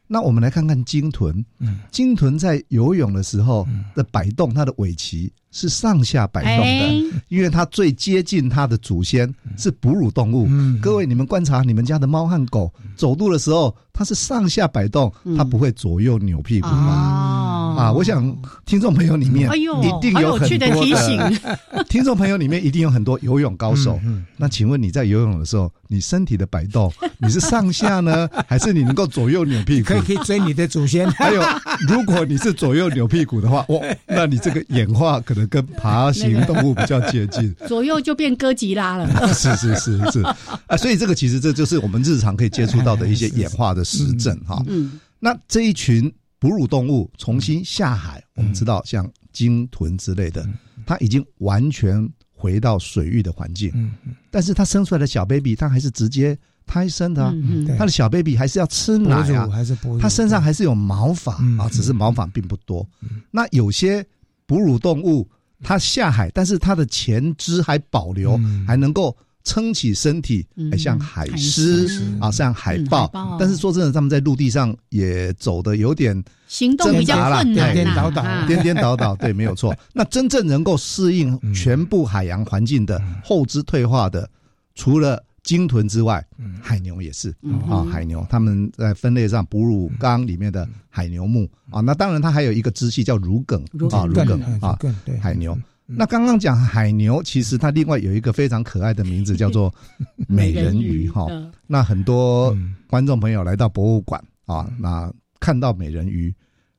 [0.06, 1.46] 那我们来看看鲸豚，
[1.90, 10.50] 鲸豚在游泳的时候的摆动，它的尾鳍是上下摆动的，因为它最接近它的祖先是哺乳动物。
[10.82, 17.78] 各位，你们观察你们家的猫和狗走路的时候，它是上下摆动，它不会左右扭屁股吗？
[17.78, 21.51] 啊，我想听众朋友里面一定有很多的
[21.90, 24.00] 听众朋友里面一定有很多游泳高手。
[24.38, 29.90] 那请问你在游泳的时候，你身体的摆动，你是上下呢， 还是你能够左右扭屁股？
[29.90, 31.10] 可以可以追你的祖先。
[31.12, 31.42] 还有，
[31.88, 37.54] 如果你是左右扭屁股的话，哦，那你这个演化可能跟爬行动物比较接近。
[37.68, 39.34] 左右就变哥吉拉了。
[39.34, 40.22] 是是是是
[40.68, 44.64] 啊，所以这个其实这就是我们日常可以接触到的一些演化的实证哈。
[44.68, 46.12] 嗯，那这一群。
[46.42, 50.44] 哺乳动物重新下海，我们知道像鲸豚之类的，
[50.88, 53.70] 它已经完全回到水域的环境。
[53.76, 54.16] 嗯嗯。
[54.32, 57.32] 但是它生出来的小 baby，它还是直接胎生的啊。
[57.32, 62.84] 嗯它的小 baby 还是要吃奶啊，还是它身上还是有毛发啊，只是毛发并不多。
[63.30, 64.04] 那有些
[64.48, 65.30] 哺乳动物
[65.62, 71.88] 它下海，但是它的前肢还保留，还能够撑起身体，嗯哎像海狮
[72.20, 73.08] 啊，像海嗯豹。
[73.08, 73.38] 海。
[73.40, 79.76] 但是说真的，他们在陆地上也走的有点行动比较挣扎啦困难颠颠倒倒颠颠倒倒，对，没有错。
[79.94, 84.30] 那真正能够适应全部海洋环境的后肢退化的，
[84.76, 86.24] 除了鲸豚之外，
[86.62, 87.34] 海牛也是。
[87.42, 87.60] 嗯。
[87.62, 95.58] 啊，海牛它们在分类上哺乳纲里面的海牛目啊，那当然它还有一个支系叫乳梗啊，乳梗啊乳梗对，海牛。
[95.98, 99.74] 那刚刚讲海牛，其实它另外有一个非常可爱的名字，叫做
[100.28, 101.28] 美人鱼哈。
[101.30, 102.56] 嗯那很多
[102.88, 106.34] 观众朋友来到博物馆啊，那看到美人鱼，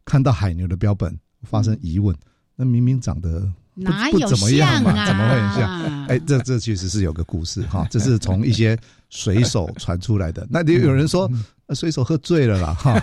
[0.04, 2.14] 看到海牛的标本，发生疑问：
[2.54, 3.40] 那明明长得
[3.74, 6.06] 不哪有不怎么样嘛，像啊怎么会很像？
[6.08, 10.46] 哎，这这确实是有个故事哈，这是从一些水手传出来的。
[10.50, 11.30] 那有有人说，呃
[11.74, 13.02] 水手喝醉了啦哈。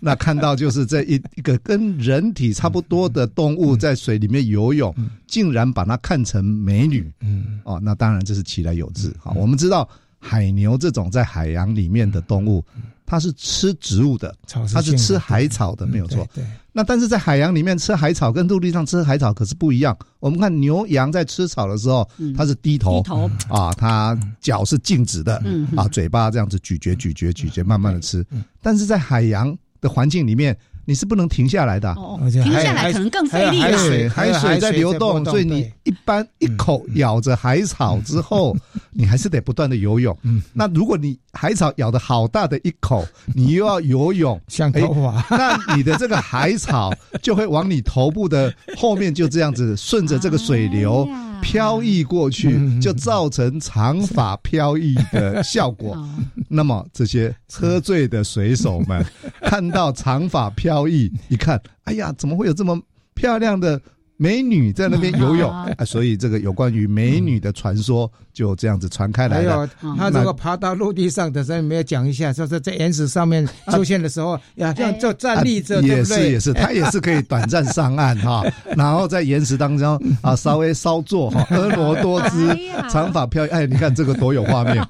[0.00, 4.94] 那看到就是这一一个跟人体差不多的动物在水里面游泳，
[5.26, 9.14] 竟然把它看成美女，嗯，哦，那当然这是其来有志。
[9.18, 12.64] 好，我们知道海牛这种在海洋里面的动物，
[13.08, 14.34] 它是吃植物的，
[14.70, 16.28] 它是吃海草的，没有错。
[16.34, 19.96] 对，那但是在海洋里面吃海草跟陆地上吃海草可是不一样。
[20.20, 23.30] 我们看牛羊在吃草的时候，它是低头，低头。
[23.48, 25.66] 啊，它脚是静止的，嗯。
[25.74, 28.22] 啊，嘴巴这样子咀嚼、咀嚼、咀嚼，慢慢的吃。
[28.60, 31.90] 但是在海洋的环境里面，你是不能停下来的。
[31.94, 33.72] 哦停下来可能更费力海。
[33.72, 38.54] 水海水在流动，所以你一般一口咬着海草之后，
[38.92, 40.14] 你还是得不断的游泳。
[40.52, 51.08] 那如果你海草咬的好大的一口， 你又要游泳，像头发，那你的这个海草就会往你头部的后面就这样子顺着这个水流
[51.40, 55.96] 飘逸过去，就造成长发飘逸的效果。
[56.50, 59.06] 那么这些喝醉的水手们
[59.42, 62.76] 看到长发飘逸，一看，哎呀，怎么会有这么
[63.14, 63.80] 漂亮的
[64.20, 65.48] 美女在那边游泳？
[65.78, 69.70] 啊，所以这个有关于美女的传说就这样子传开来还有了。
[69.96, 76.04] 他如果爬到陆地上的时候，没有讲一下，说是在岩石上面 出现的时候，呀，这样就站立着，对对？
[76.04, 78.44] 是也是，他也是可以短暂上岸哈，
[78.76, 82.56] 然后在岩石当中啊稍微稍坐哈，婀娜多姿，
[82.90, 83.48] 长发飘逸。
[83.50, 84.82] 哎，你看这个多有画面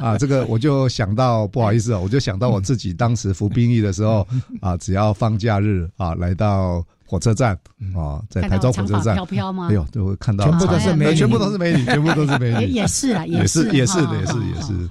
[0.00, 0.18] 啊！
[0.18, 4.26] 这个我就想到，不好意思啊，我就想到我自己当时服兵役的时候
[4.60, 6.84] 啊，只要放假日啊，来到。
[7.12, 7.52] 火车站
[7.94, 9.68] 啊，在台州火车站，飘飘吗？
[9.68, 13.70] 哎呦，就会看到全部都是美女，全部都是美女，全部都是美女，也 也是啊，也是。
[13.70, 14.88] 也是的，也是也是。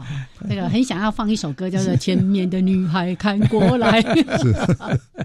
[0.50, 4.02] 这个很想要放一首歌，叫做 《前面的女孩看过来》。
[4.42, 4.56] 是。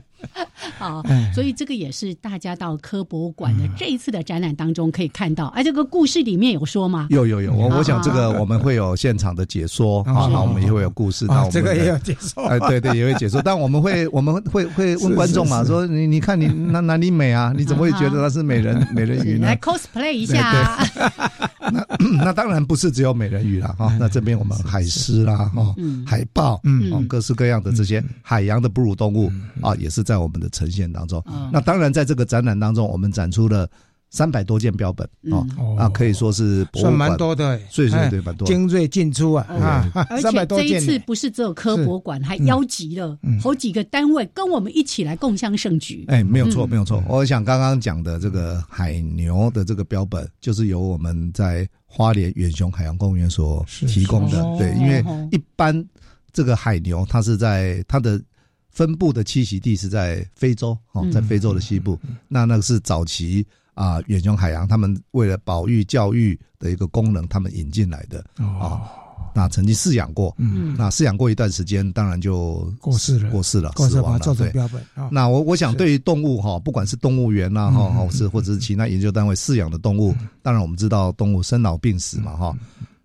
[0.78, 1.02] 好，
[1.32, 5.46] 所以这个也是大家到科博馆的这一次的展览当中可以看到。
[5.48, 7.06] 哎，这个故事里面有说吗？
[7.10, 11.24] 有有有，我我想这个我们会有现场的解说啊，那我们也会有故事。
[11.26, 13.40] 那我们这个也有解说，哎，对对，也会解说。
[13.40, 17.52] 但我们会我们会会问观众嘛，说你你看你哪哪里美啊？
[17.56, 19.46] 你怎么会觉得她是美人美人鱼呢？
[19.48, 20.76] 来 cosplay 一下。
[21.98, 23.96] 那那当然不是只有美人鱼了哈。
[23.98, 29.30] 那这边我们海狮啦，哈，海豹，嗯，各式各样的这些海洋的哺乳动物
[29.60, 31.22] 啊，也是在我们的呈现当中。
[31.52, 33.68] 那当然，在这个展览当中，我们展出了
[34.10, 40.06] 三百多件标本哦啊，可以说是算蛮多的，对对对，蛮多，精锐进出啊啊！
[40.08, 46.04] 而且 这一次不是只有科博馆，还邀集了好几个单位跟我们一起来共襄盛举。
[46.08, 47.02] 哎，没有错，没有错。
[47.08, 54.42] 我想刚刚讲的这个海牛的这个标本，就是由我们在花莲远雄海洋公园所提供的。
[54.58, 55.84] 对，因为一般
[56.32, 58.22] 这个海牛，它是在它的。
[58.68, 61.98] 分布的栖息地是在非洲，哦，在非洲的西部。
[62.28, 68.82] 那那个是早期啊，远雄海洋他们为了保育教育的一个功能，他们引进来的啊。
[69.34, 74.34] 那曾经饲养过，嗯，那饲养过一段时间，当然就过世了，过世了，死亡了。
[74.34, 74.82] 对，标本。
[75.10, 82.56] 那我我想，对于动物哈，不管是动物园呐哈，或是或者是其他研究单位饲养的动物，当然我们知道动物生老病死嘛哈。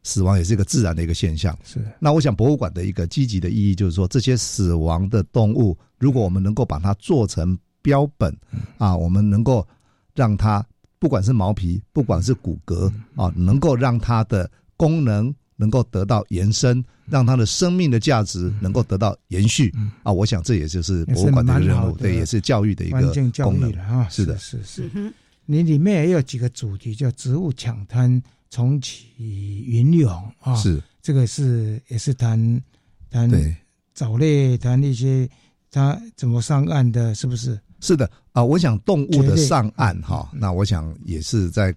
[0.04, 1.56] 死亡也是一个自然的一个现象。
[1.64, 8.36] 是，那我想博物馆的一个积极的意义就是说，这些死亡的动物，如果我们能够把它做成标本，
[8.80, 9.68] 啊，我们能够
[10.16, 10.66] 让它
[10.98, 15.32] 不管是毛皮，不管是骨骼啊，能够让它的功能
[15.62, 19.72] 能够得到延伸，让他的生命的价值能够得到延续
[20.04, 20.12] 啊。
[20.12, 23.02] 我想这也就是博物馆的任务，对，也是教育的一个
[23.44, 24.10] 功能啊。
[24.10, 24.90] 是的，是是。
[25.46, 28.22] 你里面也有几个主题，叫植物抢滩。
[28.54, 32.62] 重启云涌啊，是这个是也是谈
[33.10, 33.32] 谈
[33.94, 35.26] 藻类，谈一些
[35.72, 37.58] 它怎么上岸的，是不是？
[37.80, 41.74] 是的啊，我想动物的上岸哈，那我想也是在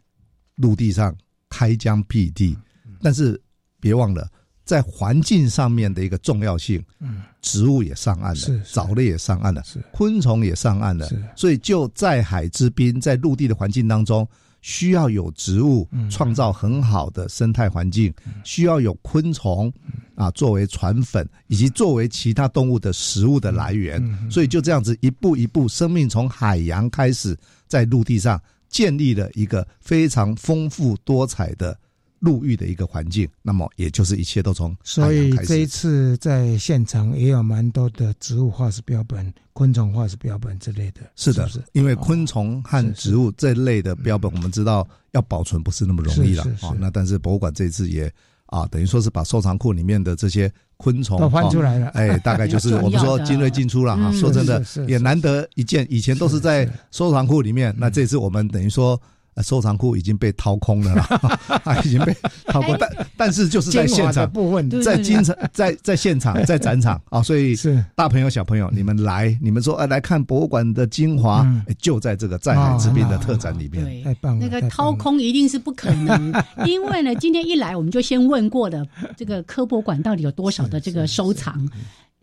[0.56, 1.16] 陆地上
[1.48, 2.58] 开疆辟地，
[3.00, 3.40] 但是
[3.84, 4.26] 别忘了
[4.64, 9.78] 在环境上面的一个重要性，嗯，植物也上岸了，藻类也上岸了，是。
[9.92, 11.06] 昆虫也上岸了，
[11.36, 14.26] 所以就在海之滨，在陆地的环境当中。
[14.66, 16.08] 需要有植物嗯。
[16.08, 18.10] 创造很好的生态环境，
[18.44, 19.70] 需要有昆虫
[20.14, 24.02] 啊作为传粉，以及作为其他动物的食物的来源。
[24.02, 24.30] 嗯。
[24.30, 27.36] 所以就这样子一步一步，生命从海洋开始，
[27.68, 31.78] 在陆地上建立了一个非常丰富多彩的
[32.24, 33.28] 陆域的一个环境。
[33.42, 35.66] 那么，也就是一切都从所以这一。
[35.74, 41.00] 次在现场也有蛮多的植物化石标本、昆虫化石标本之类的。
[41.16, 46.72] 是的，不是因为昆虫和植物这类的标本，我们知道要保存不是那么容易了啊。
[46.78, 48.08] 那但是博物馆这一次也
[48.46, 54.10] 啊，等于说是把收藏库里面的这些昆虫都翻出来了哦哎，大概就是 我们说精锐进出了哈。
[54.10, 59.00] 嗯说真的也难得一见，以前都是在收藏库里面，那这次我们等于说。
[59.34, 61.04] 呃收藏库已经被掏空了啦，
[61.64, 62.16] 啊，已经被
[62.46, 74.46] 掏空，但但是就是在现场部分在经常在在现场在展场啊，所以是大朋友小朋友，你们来，你们说哎来看博物馆的精华，哎就在这个在海之滨的特展里面，对太棒了！
[74.46, 76.32] 那个掏空一定是不可能，
[76.64, 81.68] 因为呢，今天一来我们就先问过的，这个科博馆到底有多少的这个收藏，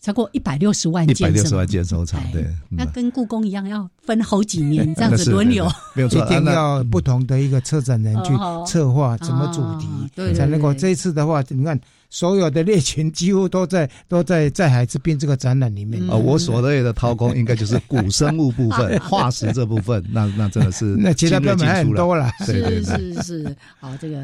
[0.02, 5.70] 超过一百六十万件一百六十万件收藏，对，那跟故宫一样，要分好几年这样子轮流。
[5.94, 11.80] 没有错，一定要不同的一个策展人去哦策划什么主哦题，才能够这一次的话，你看
[12.10, 16.02] 所有的猎群几乎都在都在在海之滨这个展览里面。
[16.10, 22.32] 呃，我所谓的掏空应该就是古生物部分、 化石这部分，那那真的是 那其他标本还很多啦。
[22.48, 24.18] 对对是，是是，好，这个。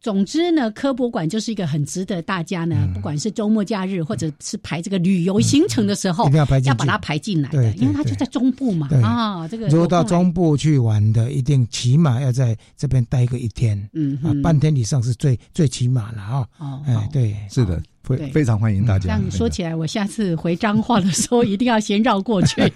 [0.00, 2.94] 嗯总之呢，科博馆就是一个很值得大家呢，嗯。
[2.94, 6.78] 不管是周末假日或者是排这个旅游行程的时候，一定要排进去。
[6.78, 16.48] 把它排进来的，对对因为它就在中部嘛对啊，这个如果到中部去玩的，一定起码要在这边待个一天，啊嗯啊，半天以上是最最起码了啊。
[16.58, 19.14] 哦哎，对，是的，非非常欢迎大家这家。
[19.14, 22.60] 样说起来，我下次回彰化的时候一定要先绕过去。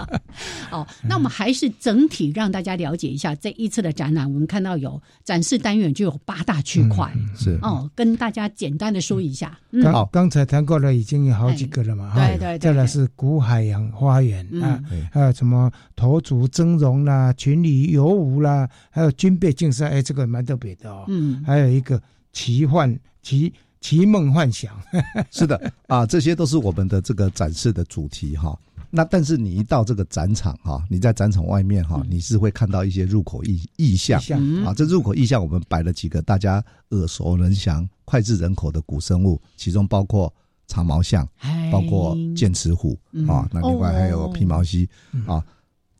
[0.70, 4.30] 哦，那我们还是整体让大家了解一下这一次的展览。
[4.32, 9.58] 我们看到有展示单元就有八大区块，是哦，跟大家简单的说一下。
[9.70, 12.12] 嗯，刚刚才谈过了，已经有好几个了嘛。
[12.14, 21.04] 对对对再来是古海洋花园嗯啊对，还有什么头足峥嵘啦、群里游舞啦，还有军备竞赛，哎，这个蛮特别的哦。
[21.08, 22.00] 嗯还有一个
[22.32, 24.74] 奇幻奇奇梦幻想，
[25.30, 28.58] 是的啊，这些都是我们的这个展示的主题哈。
[28.92, 34.20] 那但是你一到这个展场哈，你在展场外面哈，你是会看到一些入口意意象
[34.64, 34.74] 啊。
[34.74, 40.32] 这入口意象我们摆了几个大家耳熟能详、脍炙人口的古生物，其中包括
[40.66, 44.88] 长毛象，哎包括剑齿虎嗯啊，那另外还有哦披毛犀
[45.26, 45.42] 啊。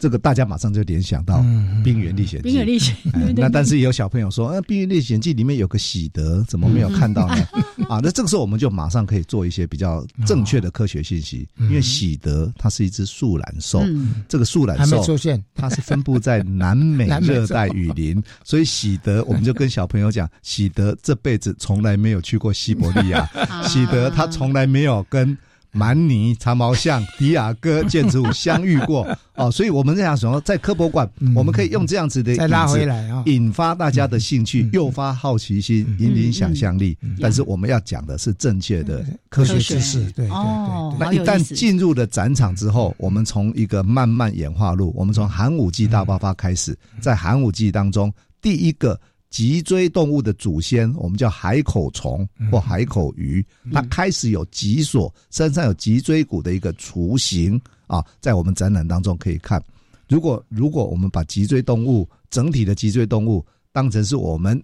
[0.01, 2.49] 这个大家马上就联想到嗯《冰原历险记》。
[2.51, 2.97] 冰原历险
[3.37, 7.47] 那但是也有小朋友说，呃，《冰原历险记》里面有个喜德，怎么没有看到呢？
[7.87, 23.29] 啊，那这个时候我们就马上可以做一些比较正确的科学信息，因为喜德它是一只树懒兽，嗯这个树懒还没兽出现，它是分布在南美热带雨林，所以喜德我们就跟小朋友讲，喜德这辈子从来没有去过西伯利亚，
[23.69, 25.37] 喜德他从来没有跟。
[25.73, 29.07] 蛮尼、长毛象、迪亚哥、剑齿虎相遇过。
[29.37, 33.23] 哦，所以我们这样说，在科博馆，我们可以用这样子的再拉引子回来啊。
[33.27, 36.97] 引发大家的兴趣，诱发好奇心，引领想象力。
[37.21, 48.13] 但是我们要讲的是正确的科学知识，对对哦，那一旦进入了展场之后，我们从一个慢慢演化路，我们从寒武纪大爆发开始，在寒武纪当中，
[48.43, 49.01] 第一个
[49.31, 59.63] 脊椎动物的祖先，我们叫海口虫或海口鱼，它开始有脊索，身上有脊椎骨的一个雏形啊，在我们展览当中可以看。
[60.09, 64.61] 如果如果我们把脊椎动物整体的脊椎动物当成是我们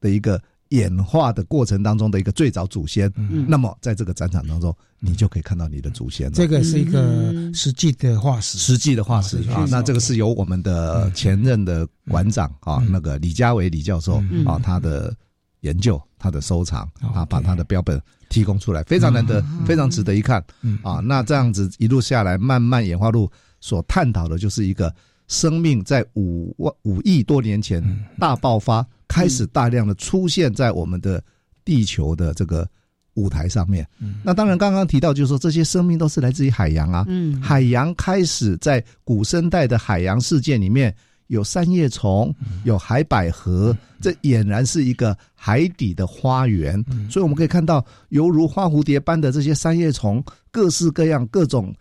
[0.00, 3.12] 的一个演化的过程当中的一个最早祖先，
[3.46, 6.32] 那么在这个展场当中，你就可以看到你的祖先了。
[6.32, 7.00] 这个是一个
[7.32, 7.54] 嗯。
[7.54, 15.14] 实际的化石，实际的化石啊，那这个是由我们的前任的馆长啊，那个李家伟李教授啊，他的
[15.60, 16.82] 研究、他的收藏
[17.14, 20.44] 啊，把他的标本提供出来，非常难得，非常值得一看
[20.82, 21.00] 啊。
[21.02, 24.94] 那这样子一路下来，慢慢演化路所探讨的就是一个
[25.28, 27.82] 生命在五万五亿多年前
[28.18, 31.22] 大爆发，开始大量的出现在我们的
[31.64, 32.68] 地球的这个
[33.14, 33.86] 舞台上面。
[34.22, 37.04] 那当然，刚刚提到就是说，这些生命都是来自于海洋啊。
[37.08, 37.40] 嗯。
[37.40, 40.94] 海洋开始在古生代的海洋世界里面
[41.28, 42.34] 有三叶虫，
[42.64, 46.84] 有海百合，这俨然是一个海底的花园。
[47.10, 51.74] 所以我们可以看到，犹如花蝴蝶般的这些三叶虫，各式各样、各种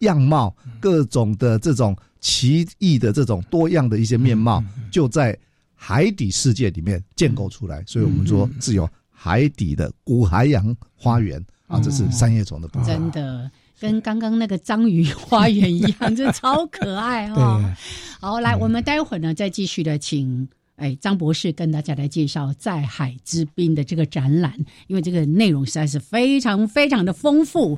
[0.00, 5.36] 样貌、各种的这种奇异的这种多样的一些面貌，就在
[5.84, 7.82] 海底世界里面建构出来。
[7.86, 12.86] 所以我们说是有海底的古海洋花园啊，这是三叶虫的部分。
[12.86, 13.50] 真的。
[13.80, 17.74] 跟刚刚那个章鱼花园一样，这超可爱哈、对
[18.20, 20.48] 好，来，我们待会儿呢再继续的请。
[20.76, 24.54] 哎，张博士跟大家来介绍《在海之滨》的这个展览，
[24.86, 27.76] 因为这个内容实在是非常非常的丰富，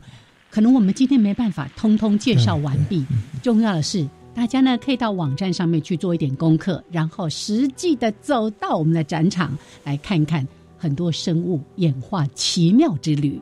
[0.50, 3.04] 可能我们今天没办法通通介绍完毕。
[3.42, 13.40] 重要的是，大家呢可以到网站上面去做一点功课，然后实际的走到我们的展场来看看很多生物演化奇妙之旅。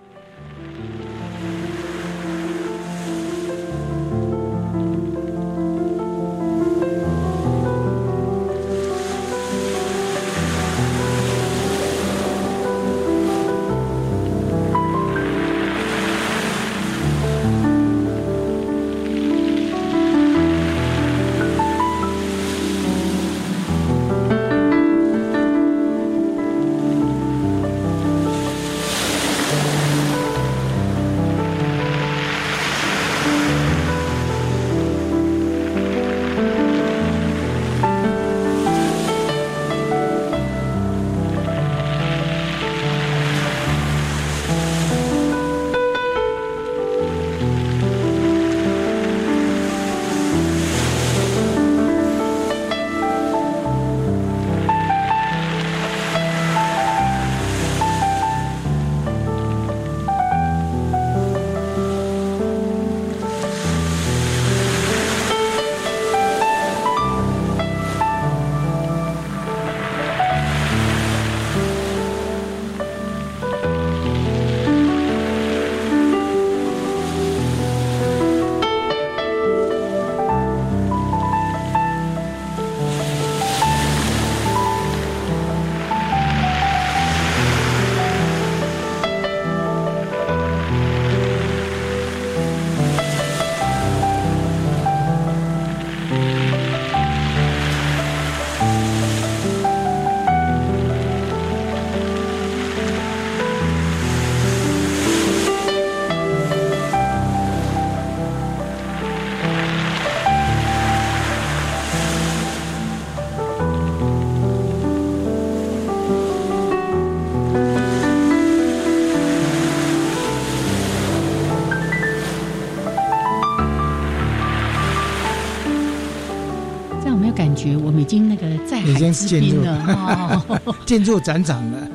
[129.13, 130.45] 之进入滨了？
[130.65, 131.89] 哦 建筑展场了。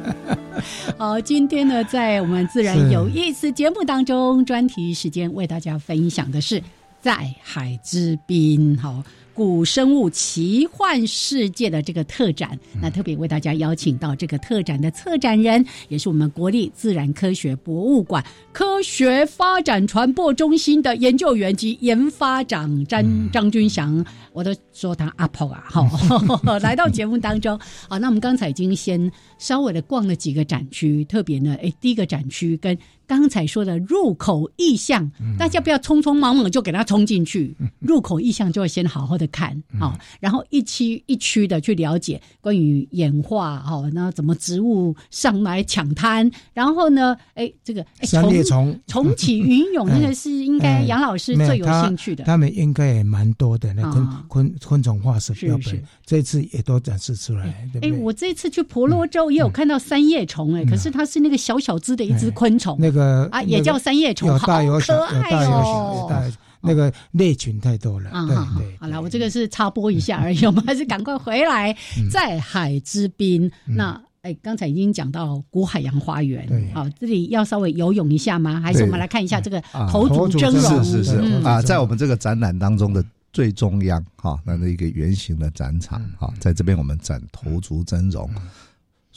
[0.97, 6.61] 好，今天呢，在我们自然有意思节目当中，专题时间为大家分享的是
[7.01, 8.77] 在海之滨。
[8.77, 9.03] 好。
[9.37, 25.87] 古生物奇幻世界的这个特展，那特别为大家邀请到这个特展的策展人，也是我们国立自然科学博物馆科学发展传播中心的研究员及研发长张张军祥，我都说他阿婆啊，好，
[26.57, 27.55] 来到节目当中。
[27.87, 48.77] 好，那我们刚才已经先稍微的逛了几个展区，特别呢，哎，第一个展区跟刚才说的入口意向，大家不要匆匆忙忙就给它冲进去，入口意向就要先好好的看好、然后一区一区的去了解关于演化哈，那怎么植物上来抢滩，然后呢，哎，这个哎三叶虫。
[48.87, 50.83] 重启云涌， 那个是应该哎。
[50.83, 52.23] 杨老师最有兴趣的。
[52.23, 54.25] 他们应该也蛮多的，那昆啊。
[54.27, 66.07] 昆昆虫化石标本，这次也都展示出来，哎，我这次去婆罗洲也有看到三叶虫，哎，可是它是那个小小只的一只昆虫，那个啊，也叫三叶虫，有好大有小，可爱有大有小。
[66.09, 66.23] 大
[66.59, 68.77] 那个类群太多了，对啊好好对。
[68.79, 73.49] 好了，我这个是插播一下而已， 我们还是赶快回来，嗯在海之滨。
[73.65, 78.59] 那哎，刚才已经讲到古海洋花园，好，这里要稍微游泳一下吗？
[78.59, 80.83] 还是我们来看一下这个啊头足峥嵘？
[80.83, 88.27] 是是是嗯啊，在我们这个展览当中的最中央哈，那那一个圆形的展场嗯哈，在这边我们展头足峥嵘。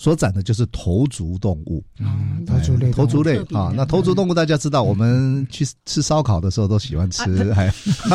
[0.00, 3.70] 所展的就是头足动物，嗯头足类头足类啊。
[3.76, 7.70] 那头足动物大家知道，我们去吃烧烤的时候都喜欢吃，还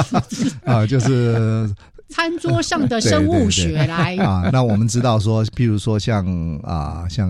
[0.66, 1.72] 啊，就是
[2.10, 4.50] 餐桌上的生物学来 啊。
[4.52, 6.26] 那我们知道说，譬如说像
[6.64, 7.30] 啊，像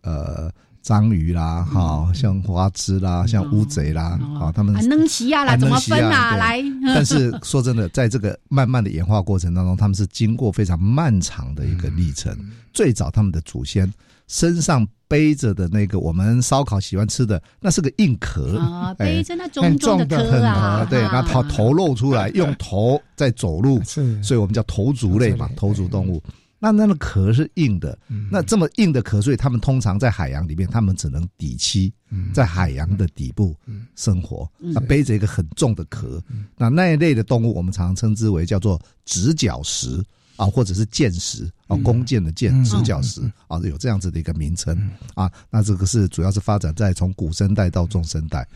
[0.00, 0.50] 呃。
[0.82, 6.30] 章鱼啦，哈，像花枝啦，像乌贼啦，啊，他们啊能奇啊啦，啊怎么分啊？
[6.30, 6.38] 对。
[6.38, 6.62] 来，
[6.94, 12.36] 但是说真的，在这个慢慢的演化过程当中，他们是经过非常漫长的一个历程。
[12.72, 13.92] 最早他们的祖先
[14.28, 26.22] 身上背着的那个我们烧烤喜欢吃的，那是个硬壳啊，哎背着那重重的壳啊，很对，那头头露出来，用头在走路， 是，所以我们叫头足类嘛，头足动物。
[26.62, 27.98] 那那个壳是硬的，
[28.30, 31.90] 那这么硬的壳，所以它们通常在海洋里面，它们只能底栖，
[32.34, 33.56] 在海洋的底部
[33.96, 36.22] 生活，那背着一个很重的壳。
[36.56, 40.04] 那那一类的动物，我们常常称之为叫做直角石
[40.40, 44.74] 啊，或者是剑石啊，弓箭的箭，直角石啊，有这样子的一个名称
[45.14, 45.30] 啊。
[45.50, 48.48] 那这个是主要是发展在从古生代到中生代。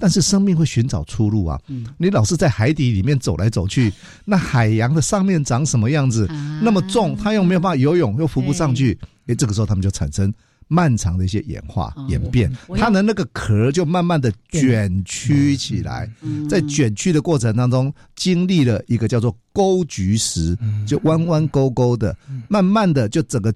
[0.00, 1.60] 但是生命会寻找出路啊！
[1.96, 3.92] 你老是在海底里面走来走去，
[4.24, 6.26] 那海洋的上面长什么样子？
[6.62, 8.98] 那么重，它又没有办法游泳，又浮不上去。
[9.26, 10.32] 哎，这个时候他们就产生
[10.68, 16.08] 漫长的一些演化演变，它的那个壳就慢慢的卷曲起来，
[16.48, 20.56] 在卷曲的过程当中，经历了一个叫做沟菊石，
[20.86, 22.16] 就弯弯勾勾的，
[22.48, 23.52] 慢慢的就整个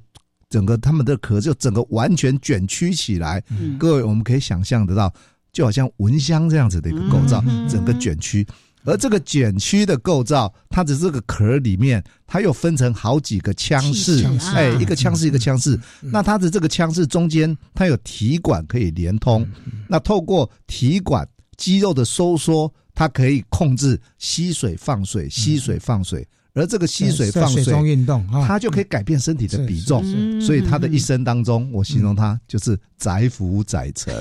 [0.50, 3.42] 整个它们的壳就整个完全卷曲起来。
[3.78, 5.12] 各位，我们可以想象得到。
[5.52, 8.46] 就好像蚊香这样子的一个构造，整个卷曲，
[8.84, 19.46] 而这个卷曲的构造，它的这个壳里面，它又分成好几个腔室，哎，一个腔室一个腔室，那它的这个腔室中间，它有体管可以连通，
[19.88, 26.26] 那透过体管肌肉的收缩，它可以控制吸水放水，吸水放水。
[26.54, 30.04] 而这个吸水放水运动，它就可以改变身体的比重，
[30.40, 34.12] 所以它的一生当中，我形容它就是载浮载沉。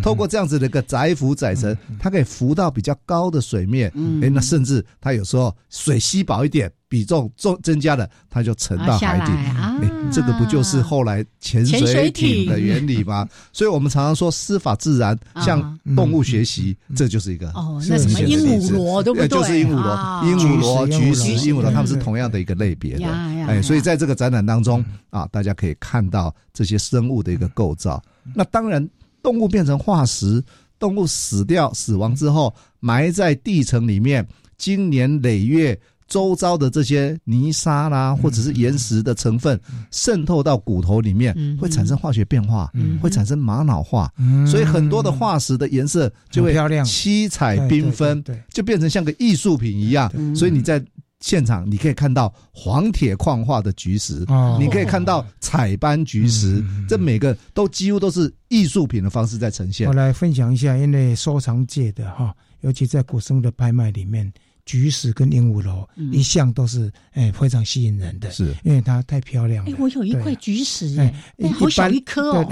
[0.00, 6.70] 透过这样子的一个载浮载沉，它可以浮到比较高的水面，哎，那甚至它有时候水吸饱一点。
[6.88, 9.32] 比重重增加了，它就沉到海底。
[9.32, 13.28] 哎，这个不就是后来潜水艇的原理吗？
[13.52, 19.26] 所以我们常常说师法自然，向动物学习，这就是一个哦，那什么鹦鹉螺对不对？
[19.26, 23.06] 就是鹦鹉螺、鹦鹉螺、菊石、鹦鹉螺，它们是同样的一个类别的。
[23.06, 28.00] 哎，所以在这个展览当中啊，大家可以看到这些生物的一个构造。
[28.34, 28.88] 那当然，
[29.22, 30.40] 动物变成化石，
[30.78, 34.24] 动物死掉、死亡之后，埋在地层里面，
[34.56, 35.76] 经年累月。
[36.06, 39.58] 周遭的这些泥沙啦，或者是岩石的成分
[39.90, 44.12] 渗透到骨头里面，会产生化学变化，会产生玛瑙化，
[44.46, 50.12] 所以很多的化石的颜色就会漂亮、七彩缤纷，就变成像个艺术品一样。
[50.34, 50.84] 所以你在
[51.20, 54.26] 现场你可以看到黄铁矿化的菊石，
[54.60, 59.88] 你可以看到彩斑菊石，这每个都几乎都是艺术品的方式在呈现。
[59.88, 64.30] 我来分享一下，因为收藏界的哈，尤其在古生的拍卖里面。
[64.66, 68.54] 菊石跟鹦鹉螺一向都是哎非常吸引人的，是。
[68.64, 69.70] 因为它太漂亮了。
[69.70, 71.12] 哎，我有一块菊石，哎，
[71.52, 72.48] 好小一颗哦，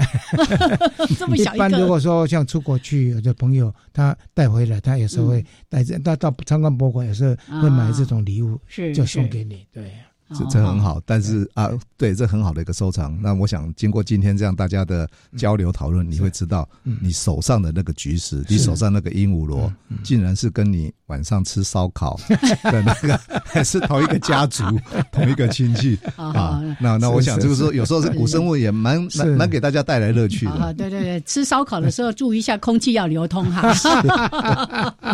[1.17, 9.91] 这么小一一般如果说像出国去，有的朋友他带回来，他有时候会带着他到参观博物馆，有时候会买这种礼物，是就送给你，对。
[10.29, 13.19] 这这很好，但是啊，对，这很好的一个收藏。
[13.21, 15.07] 那我想经过今天这样大家的
[15.37, 16.67] 交流讨论，你会知道，
[17.01, 19.71] 你手上的那个菊石，你手上那个鹦鹉螺，
[20.03, 22.19] 竟然是跟你晚上吃烧烤
[22.63, 24.63] 的那个，是同一个家族、
[25.11, 26.63] 同一个亲戚啊。
[26.79, 30.51] 那那我想，就是说，有时候是古生物也蛮蛮蛮给大家带来乐趣的。
[30.53, 33.71] 啊，对对对，吃烧烤的时候注意一下空气要流通哈。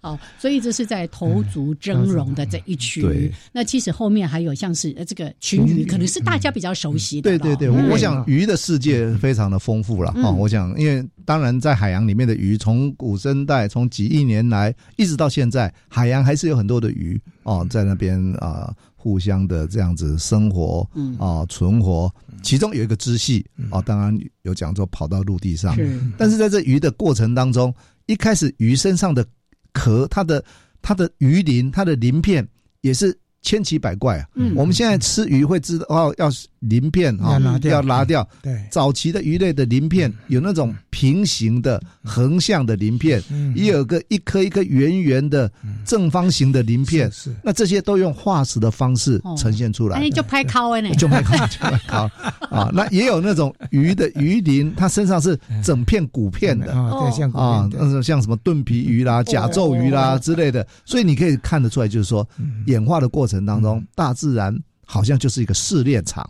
[0.00, 3.32] 好，所以这是在头足峥嵘的这一区。
[3.52, 4.21] 那其实后面。
[4.26, 7.30] 还有像是呃这个群鱼，可能是大家比较熟悉的。
[7.30, 10.30] 对对对，我想鱼的世界非常的丰富了哈。
[10.30, 22.12] 我想，因为当然在海洋里面的鱼，从古生代，从几亿年来一直到现在，海洋还是有很多的鱼哦，在那边啊互相的这样子生活啊存活。
[22.42, 25.76] 其中有一个支系啊，当然有讲说跑到陆地上，
[26.18, 27.74] 但是在这鱼的过程当中，
[28.06, 29.24] 一开始鱼身上的
[29.72, 30.44] 壳，它的
[30.80, 32.46] 它的鱼鳞，它的鳞片
[32.80, 33.16] 也是。
[33.42, 34.26] 千奇百怪啊！
[34.34, 34.52] 嗯。
[34.56, 36.30] 我们现在吃鱼会知道哦，要
[36.60, 38.26] 鳞片啊，要拿掉。
[38.40, 43.20] 对，早期的鱼类的鳞片有那种平行的、横向的鳞片，
[43.56, 45.50] 也有个一颗一颗圆圆的
[45.84, 47.10] 正方形的鳞片。
[47.10, 49.98] 是，那这些都用化石的方式呈现出来。
[49.98, 52.10] 哎，就拍烤呢， 就拍烤，就拍烤。
[52.48, 52.70] 啊！
[52.72, 56.72] 那也有那种鱼的鱼鳞，它身上是整片骨片的。
[56.72, 60.64] 啊，像啊，那像什么盾皮鱼啦、甲胄鱼啦之类的。
[60.84, 62.24] 所以你可以看得出来，就是说
[62.66, 63.31] 演化的过程。
[63.32, 66.22] 程当中，大自然好像就是一个试炼场。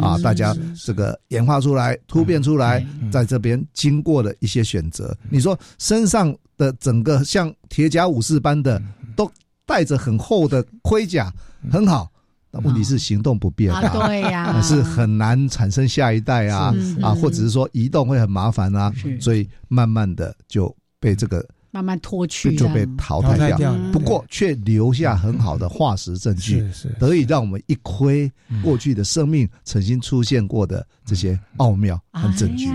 [0.00, 0.18] 啊！
[0.18, 0.54] 大家
[0.84, 5.16] 这个演化出来、突变出来，在这边经过了一些选择。
[5.30, 8.82] 你说身上的整个像铁甲武士般的，
[9.14, 9.30] 都
[9.64, 11.32] 带着很厚的盔甲，
[11.70, 12.10] 很好。
[12.50, 21.46] 那问题是行动不便啊，对呀， 是很难产生下一代啊啊，或者是说移动会很麻烦啊，所以慢慢的就被这个。
[21.78, 23.72] 慢慢脱去，就被淘汰掉。
[23.92, 26.68] 不过却留下很好的化石证据，
[26.98, 28.30] 得以让我们一窥
[28.64, 32.68] 过去的生命曾经出现过的这些奥妙和证据。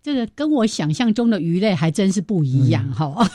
[0.00, 3.28] 这个跟我想象中的鱼类还真是不一样哈。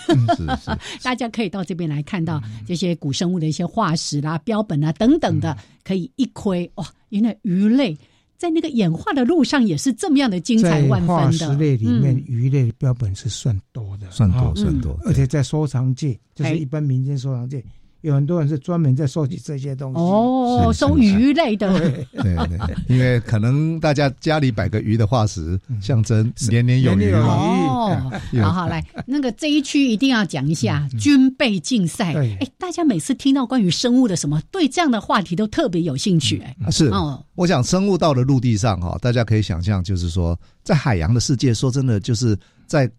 [1.03, 7.97] 大家可以到这边来看到这些古生物的一些化石啦、标本啊等等的，可以一窥哇，原来鱼类
[8.37, 11.13] 在那个演化的路上也是这么样的精彩万分的。
[11.13, 11.45] 化石。
[11.55, 12.23] 类里面，嗯。
[12.27, 16.53] 鱼类的标本是算多的，算多啊算多而且在收藏界，就哎。
[16.53, 17.63] 是一般民间收藏界，
[18.07, 19.99] 有很多人是专门在收集这些东西。
[19.99, 22.07] 哦，收鱼类的， 对。
[22.23, 27.27] 对，因为可能大家家里摆个鱼的化石，象征年年有余嘛。
[27.27, 32.13] 哦，好好来，那个这一区一定要讲一下军备竞赛。
[32.13, 32.37] 对。
[32.39, 36.39] 哎，大家每次听到关于生物的什么，对这样的话题都特别有兴趣。
[36.39, 36.87] 哎，啊是。
[36.87, 42.89] 哦，我想生物到了陆地上哈，大家可以想象，就是说，在海洋的世界，说真的，就是在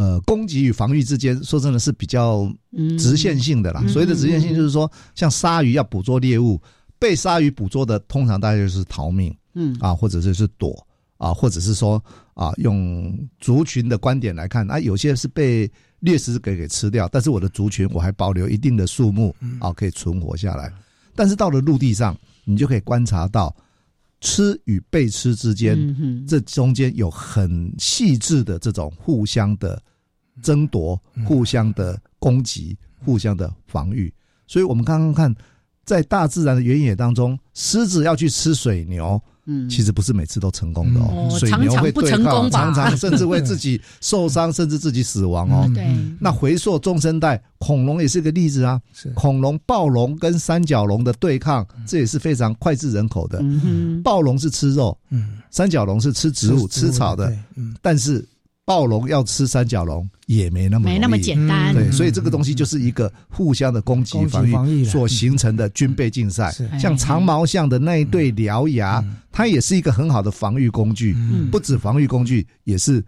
[0.00, 3.82] 呃攻击与防御之间，说真的是比较嗯直线性的啦。
[3.84, 6.58] 嗯所谓的直线性，就是说，像鲨鱼要捕捉猎物，
[6.98, 10.74] 被鲨鱼捕捉的，通常大概就是逃命，嗯啊，或者就是躲
[11.18, 15.70] 啊，或者是说啊，用族群的观点来看啊，有些是被
[16.00, 20.72] 掠食给给吃掉，但是我的族群我还保留一定的数目啊，可以存活下来。
[21.14, 23.54] 但是到了陆地上，你就可以观察到
[24.20, 29.82] 吃与被吃之间，嗯这中间有很细致的这种互相的
[30.42, 34.12] 争夺、互相的攻击、互相的防御。
[34.46, 35.34] 所以我们刚刚看，
[35.84, 39.20] 在大自然的原野当中，狮子要去吃水牛。
[39.46, 39.68] 嗯。
[39.68, 41.38] 其实不是每次都成功的哦，嗯。
[41.38, 42.50] 水牛会对抗，功吧？
[42.50, 45.70] 常常甚至为自己受伤，甚至自己死亡哦。
[45.74, 45.86] 对，
[46.20, 48.80] 那回溯中生代，恐龙也是个例子啊。
[49.14, 53.38] 恐龙、暴龙跟三角龙的对抗，这也是非常脍炙人口的。
[53.42, 57.74] 嗯，暴龙是吃肉，嗯，三角龙是吃植物、吃植物吃草的嗯。
[57.80, 58.24] 但是
[58.64, 61.24] 暴龙要吃三角龙也没那么没那么容易。
[61.24, 61.74] 简单。
[61.74, 66.54] 对，嗯所以这个东西就是一个互相的攻击防防御所形成的军备竞赛。
[66.78, 71.14] 像长毛象的那一对獠牙，它也是一个很好的防御工具。
[71.16, 71.50] 嗯。
[71.50, 73.04] 不止防御工具，也是争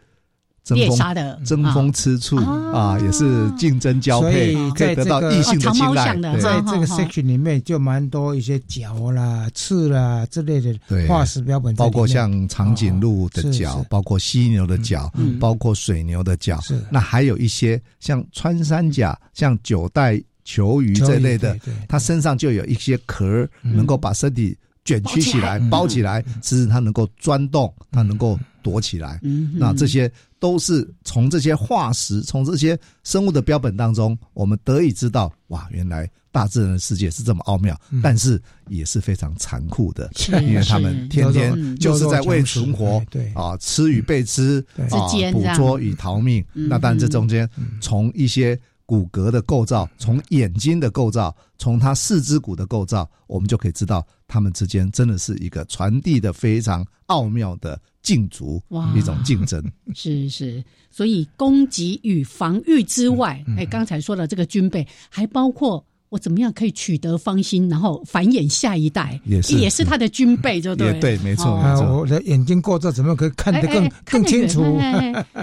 [0.68, 6.16] 猎风杀的争风吃醋啊，也是竞争交配，可以得到异性的青睐。
[6.38, 11.06] 在这个 section 里面就蛮多一些角啦、刺啦之类的对。
[11.08, 16.80] 化石标本包，括像长颈鹿的是角，包括犀牛的角嗯，包括水牛的角是。
[16.90, 21.58] 那还有一些像穿山甲、像九代球鱼这类的
[21.88, 29.18] 它身上就有一些壳，能够把身体卷曲起来、包起来，甚至它能够钻洞，它能够躲起来。
[29.22, 40.10] 嗯那这些都是从这些化石、从这些生物的标本当中，我们得以知道，哇，原来大自然的世界是这么奥妙，但是也是非常残酷的，
[40.40, 43.32] 因为他们天天嗯就是在为存活，对。
[43.34, 44.84] 啊，吃与被吃对。
[44.86, 46.44] 啊之间，捕捉与逃命。
[46.54, 46.68] 嗯。
[46.68, 47.48] 那当然，这中间
[47.80, 59.62] 从一些骨骼的构造，从眼睛的构造，从它四肢骨的构造，我们就可以知道，它们之间真的是一个传递的非常奥妙的竞逐哇，一种竞争。
[59.94, 63.56] 是是，所以攻击与防御之外，嗯。
[63.56, 74.62] 哎、刚才说的这个军备，还包括我怎么样可以取得芳心，然后繁衍下一代，也是也是他的军备，就对，也对没错哦啊，我的眼睛过这怎么样可以看得更更清楚？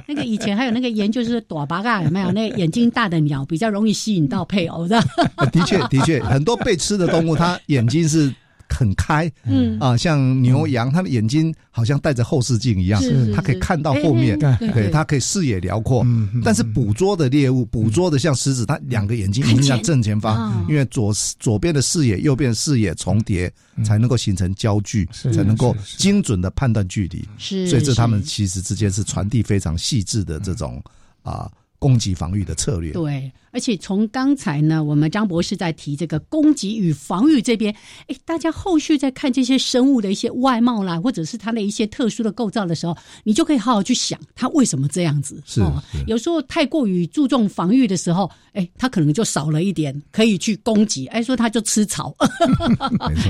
[0.06, 2.32] 那个以前还有那个研究是朵巴嘎有没有？
[2.34, 5.04] 那个眼睛大的鸟比较容易吸引到配偶的。
[5.38, 8.32] 呃的确，的确，很多被吃的动物，它眼睛是
[8.70, 9.80] 很开，嗯。
[9.80, 13.02] 啊，像牛羊，它的眼睛好像戴着后视镜一样
[13.36, 14.38] 它可以看到后面
[14.74, 16.04] 对它可以视野辽阔。
[16.04, 16.42] 嗯嗯。
[16.44, 23.52] 但是捕捉的猎物，捕捉的像狮子，它两个眼睛一定要正前哦方，因为左左边的视野、右边的视野重叠，
[23.84, 27.28] 才能够形成焦距，才能够精准的判断距离。
[27.38, 30.82] 是所以这他们其实之间是传递非常细致的这种
[31.24, 31.50] 啊
[31.80, 32.92] 攻击防御的策略。
[32.92, 37.74] 对，而且从刚才呢，我们张博士在提这个攻击与防御这边，
[38.08, 45.42] 哎，大家后续在看这些生物的一些外貌啦，或者是它的一些特殊的构造的时候，你就可以好好去想它为什么这样子。
[45.46, 52.14] 是哦，有时候太过于注重防御的时候，哎，它可能就少了一点可以去攻击，哎，说它就吃草，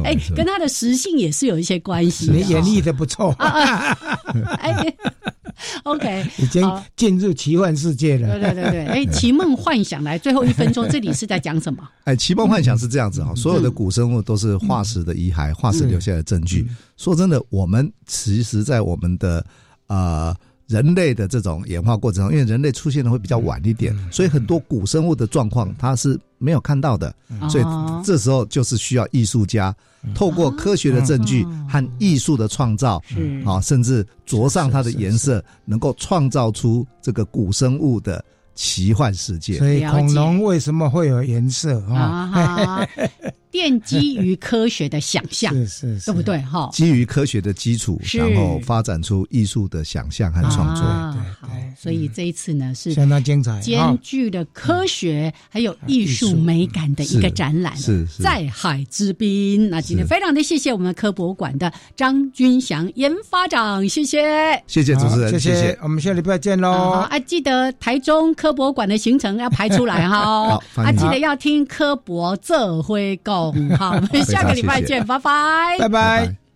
[0.03, 2.33] 哎， 跟它的食性也是有一些关系的。
[2.33, 3.95] 你演绎的不错，啊
[4.59, 4.97] 哎
[5.83, 6.63] OK，已经
[6.95, 8.39] 进入奇幻世界了。
[8.39, 11.87] 对对对对，哎， 奇梦幻想来最后一分钟，这里是在讲什么？
[12.05, 16.67] 哎，奇梦幻想是这样子哈，所有的古生物都是化石的遗骸，化石留下的证据。
[16.97, 19.45] 说真的，我们其实，在我们的
[19.87, 20.35] 呃
[20.67, 27.13] 人类的这种演化过程中，因为人类出现的会比较晚一点，所以很多古生物的状况它是没有看到的，
[27.49, 29.75] 所以哦这时候就是需要艺术家
[30.15, 32.99] 透过科学的证据和艺术的创造，
[33.45, 38.23] 啊，甚至着上它的颜色，能够创造出这个古生物的
[38.55, 39.57] 奇幻世界。
[39.57, 42.87] 所以恐龙为什么会有颜色啊？
[43.51, 46.37] 奠基于科学的想象， 是是是，对不对？
[46.43, 50.83] 哈，基于科学的基础，然后发展出艺术的想象和创作。
[50.83, 59.69] 啊好，所以这一次呢是相当精彩，兼具的科学还有艺术美感的一个展览，是是在海之滨。
[59.69, 67.07] 那今天非常的谢谢我们科博馆的张君祥研发长，谢谢，谢谢主持人，谢谢谢，我们下礼拜见喽。
[67.09, 70.19] 啊，记得台中科博馆的行程要排出来哈。
[70.59, 73.38] 好，啊，记得要听科博这回讲。
[73.77, 76.48] 好，我们下个礼拜见，拜拜，拜拜。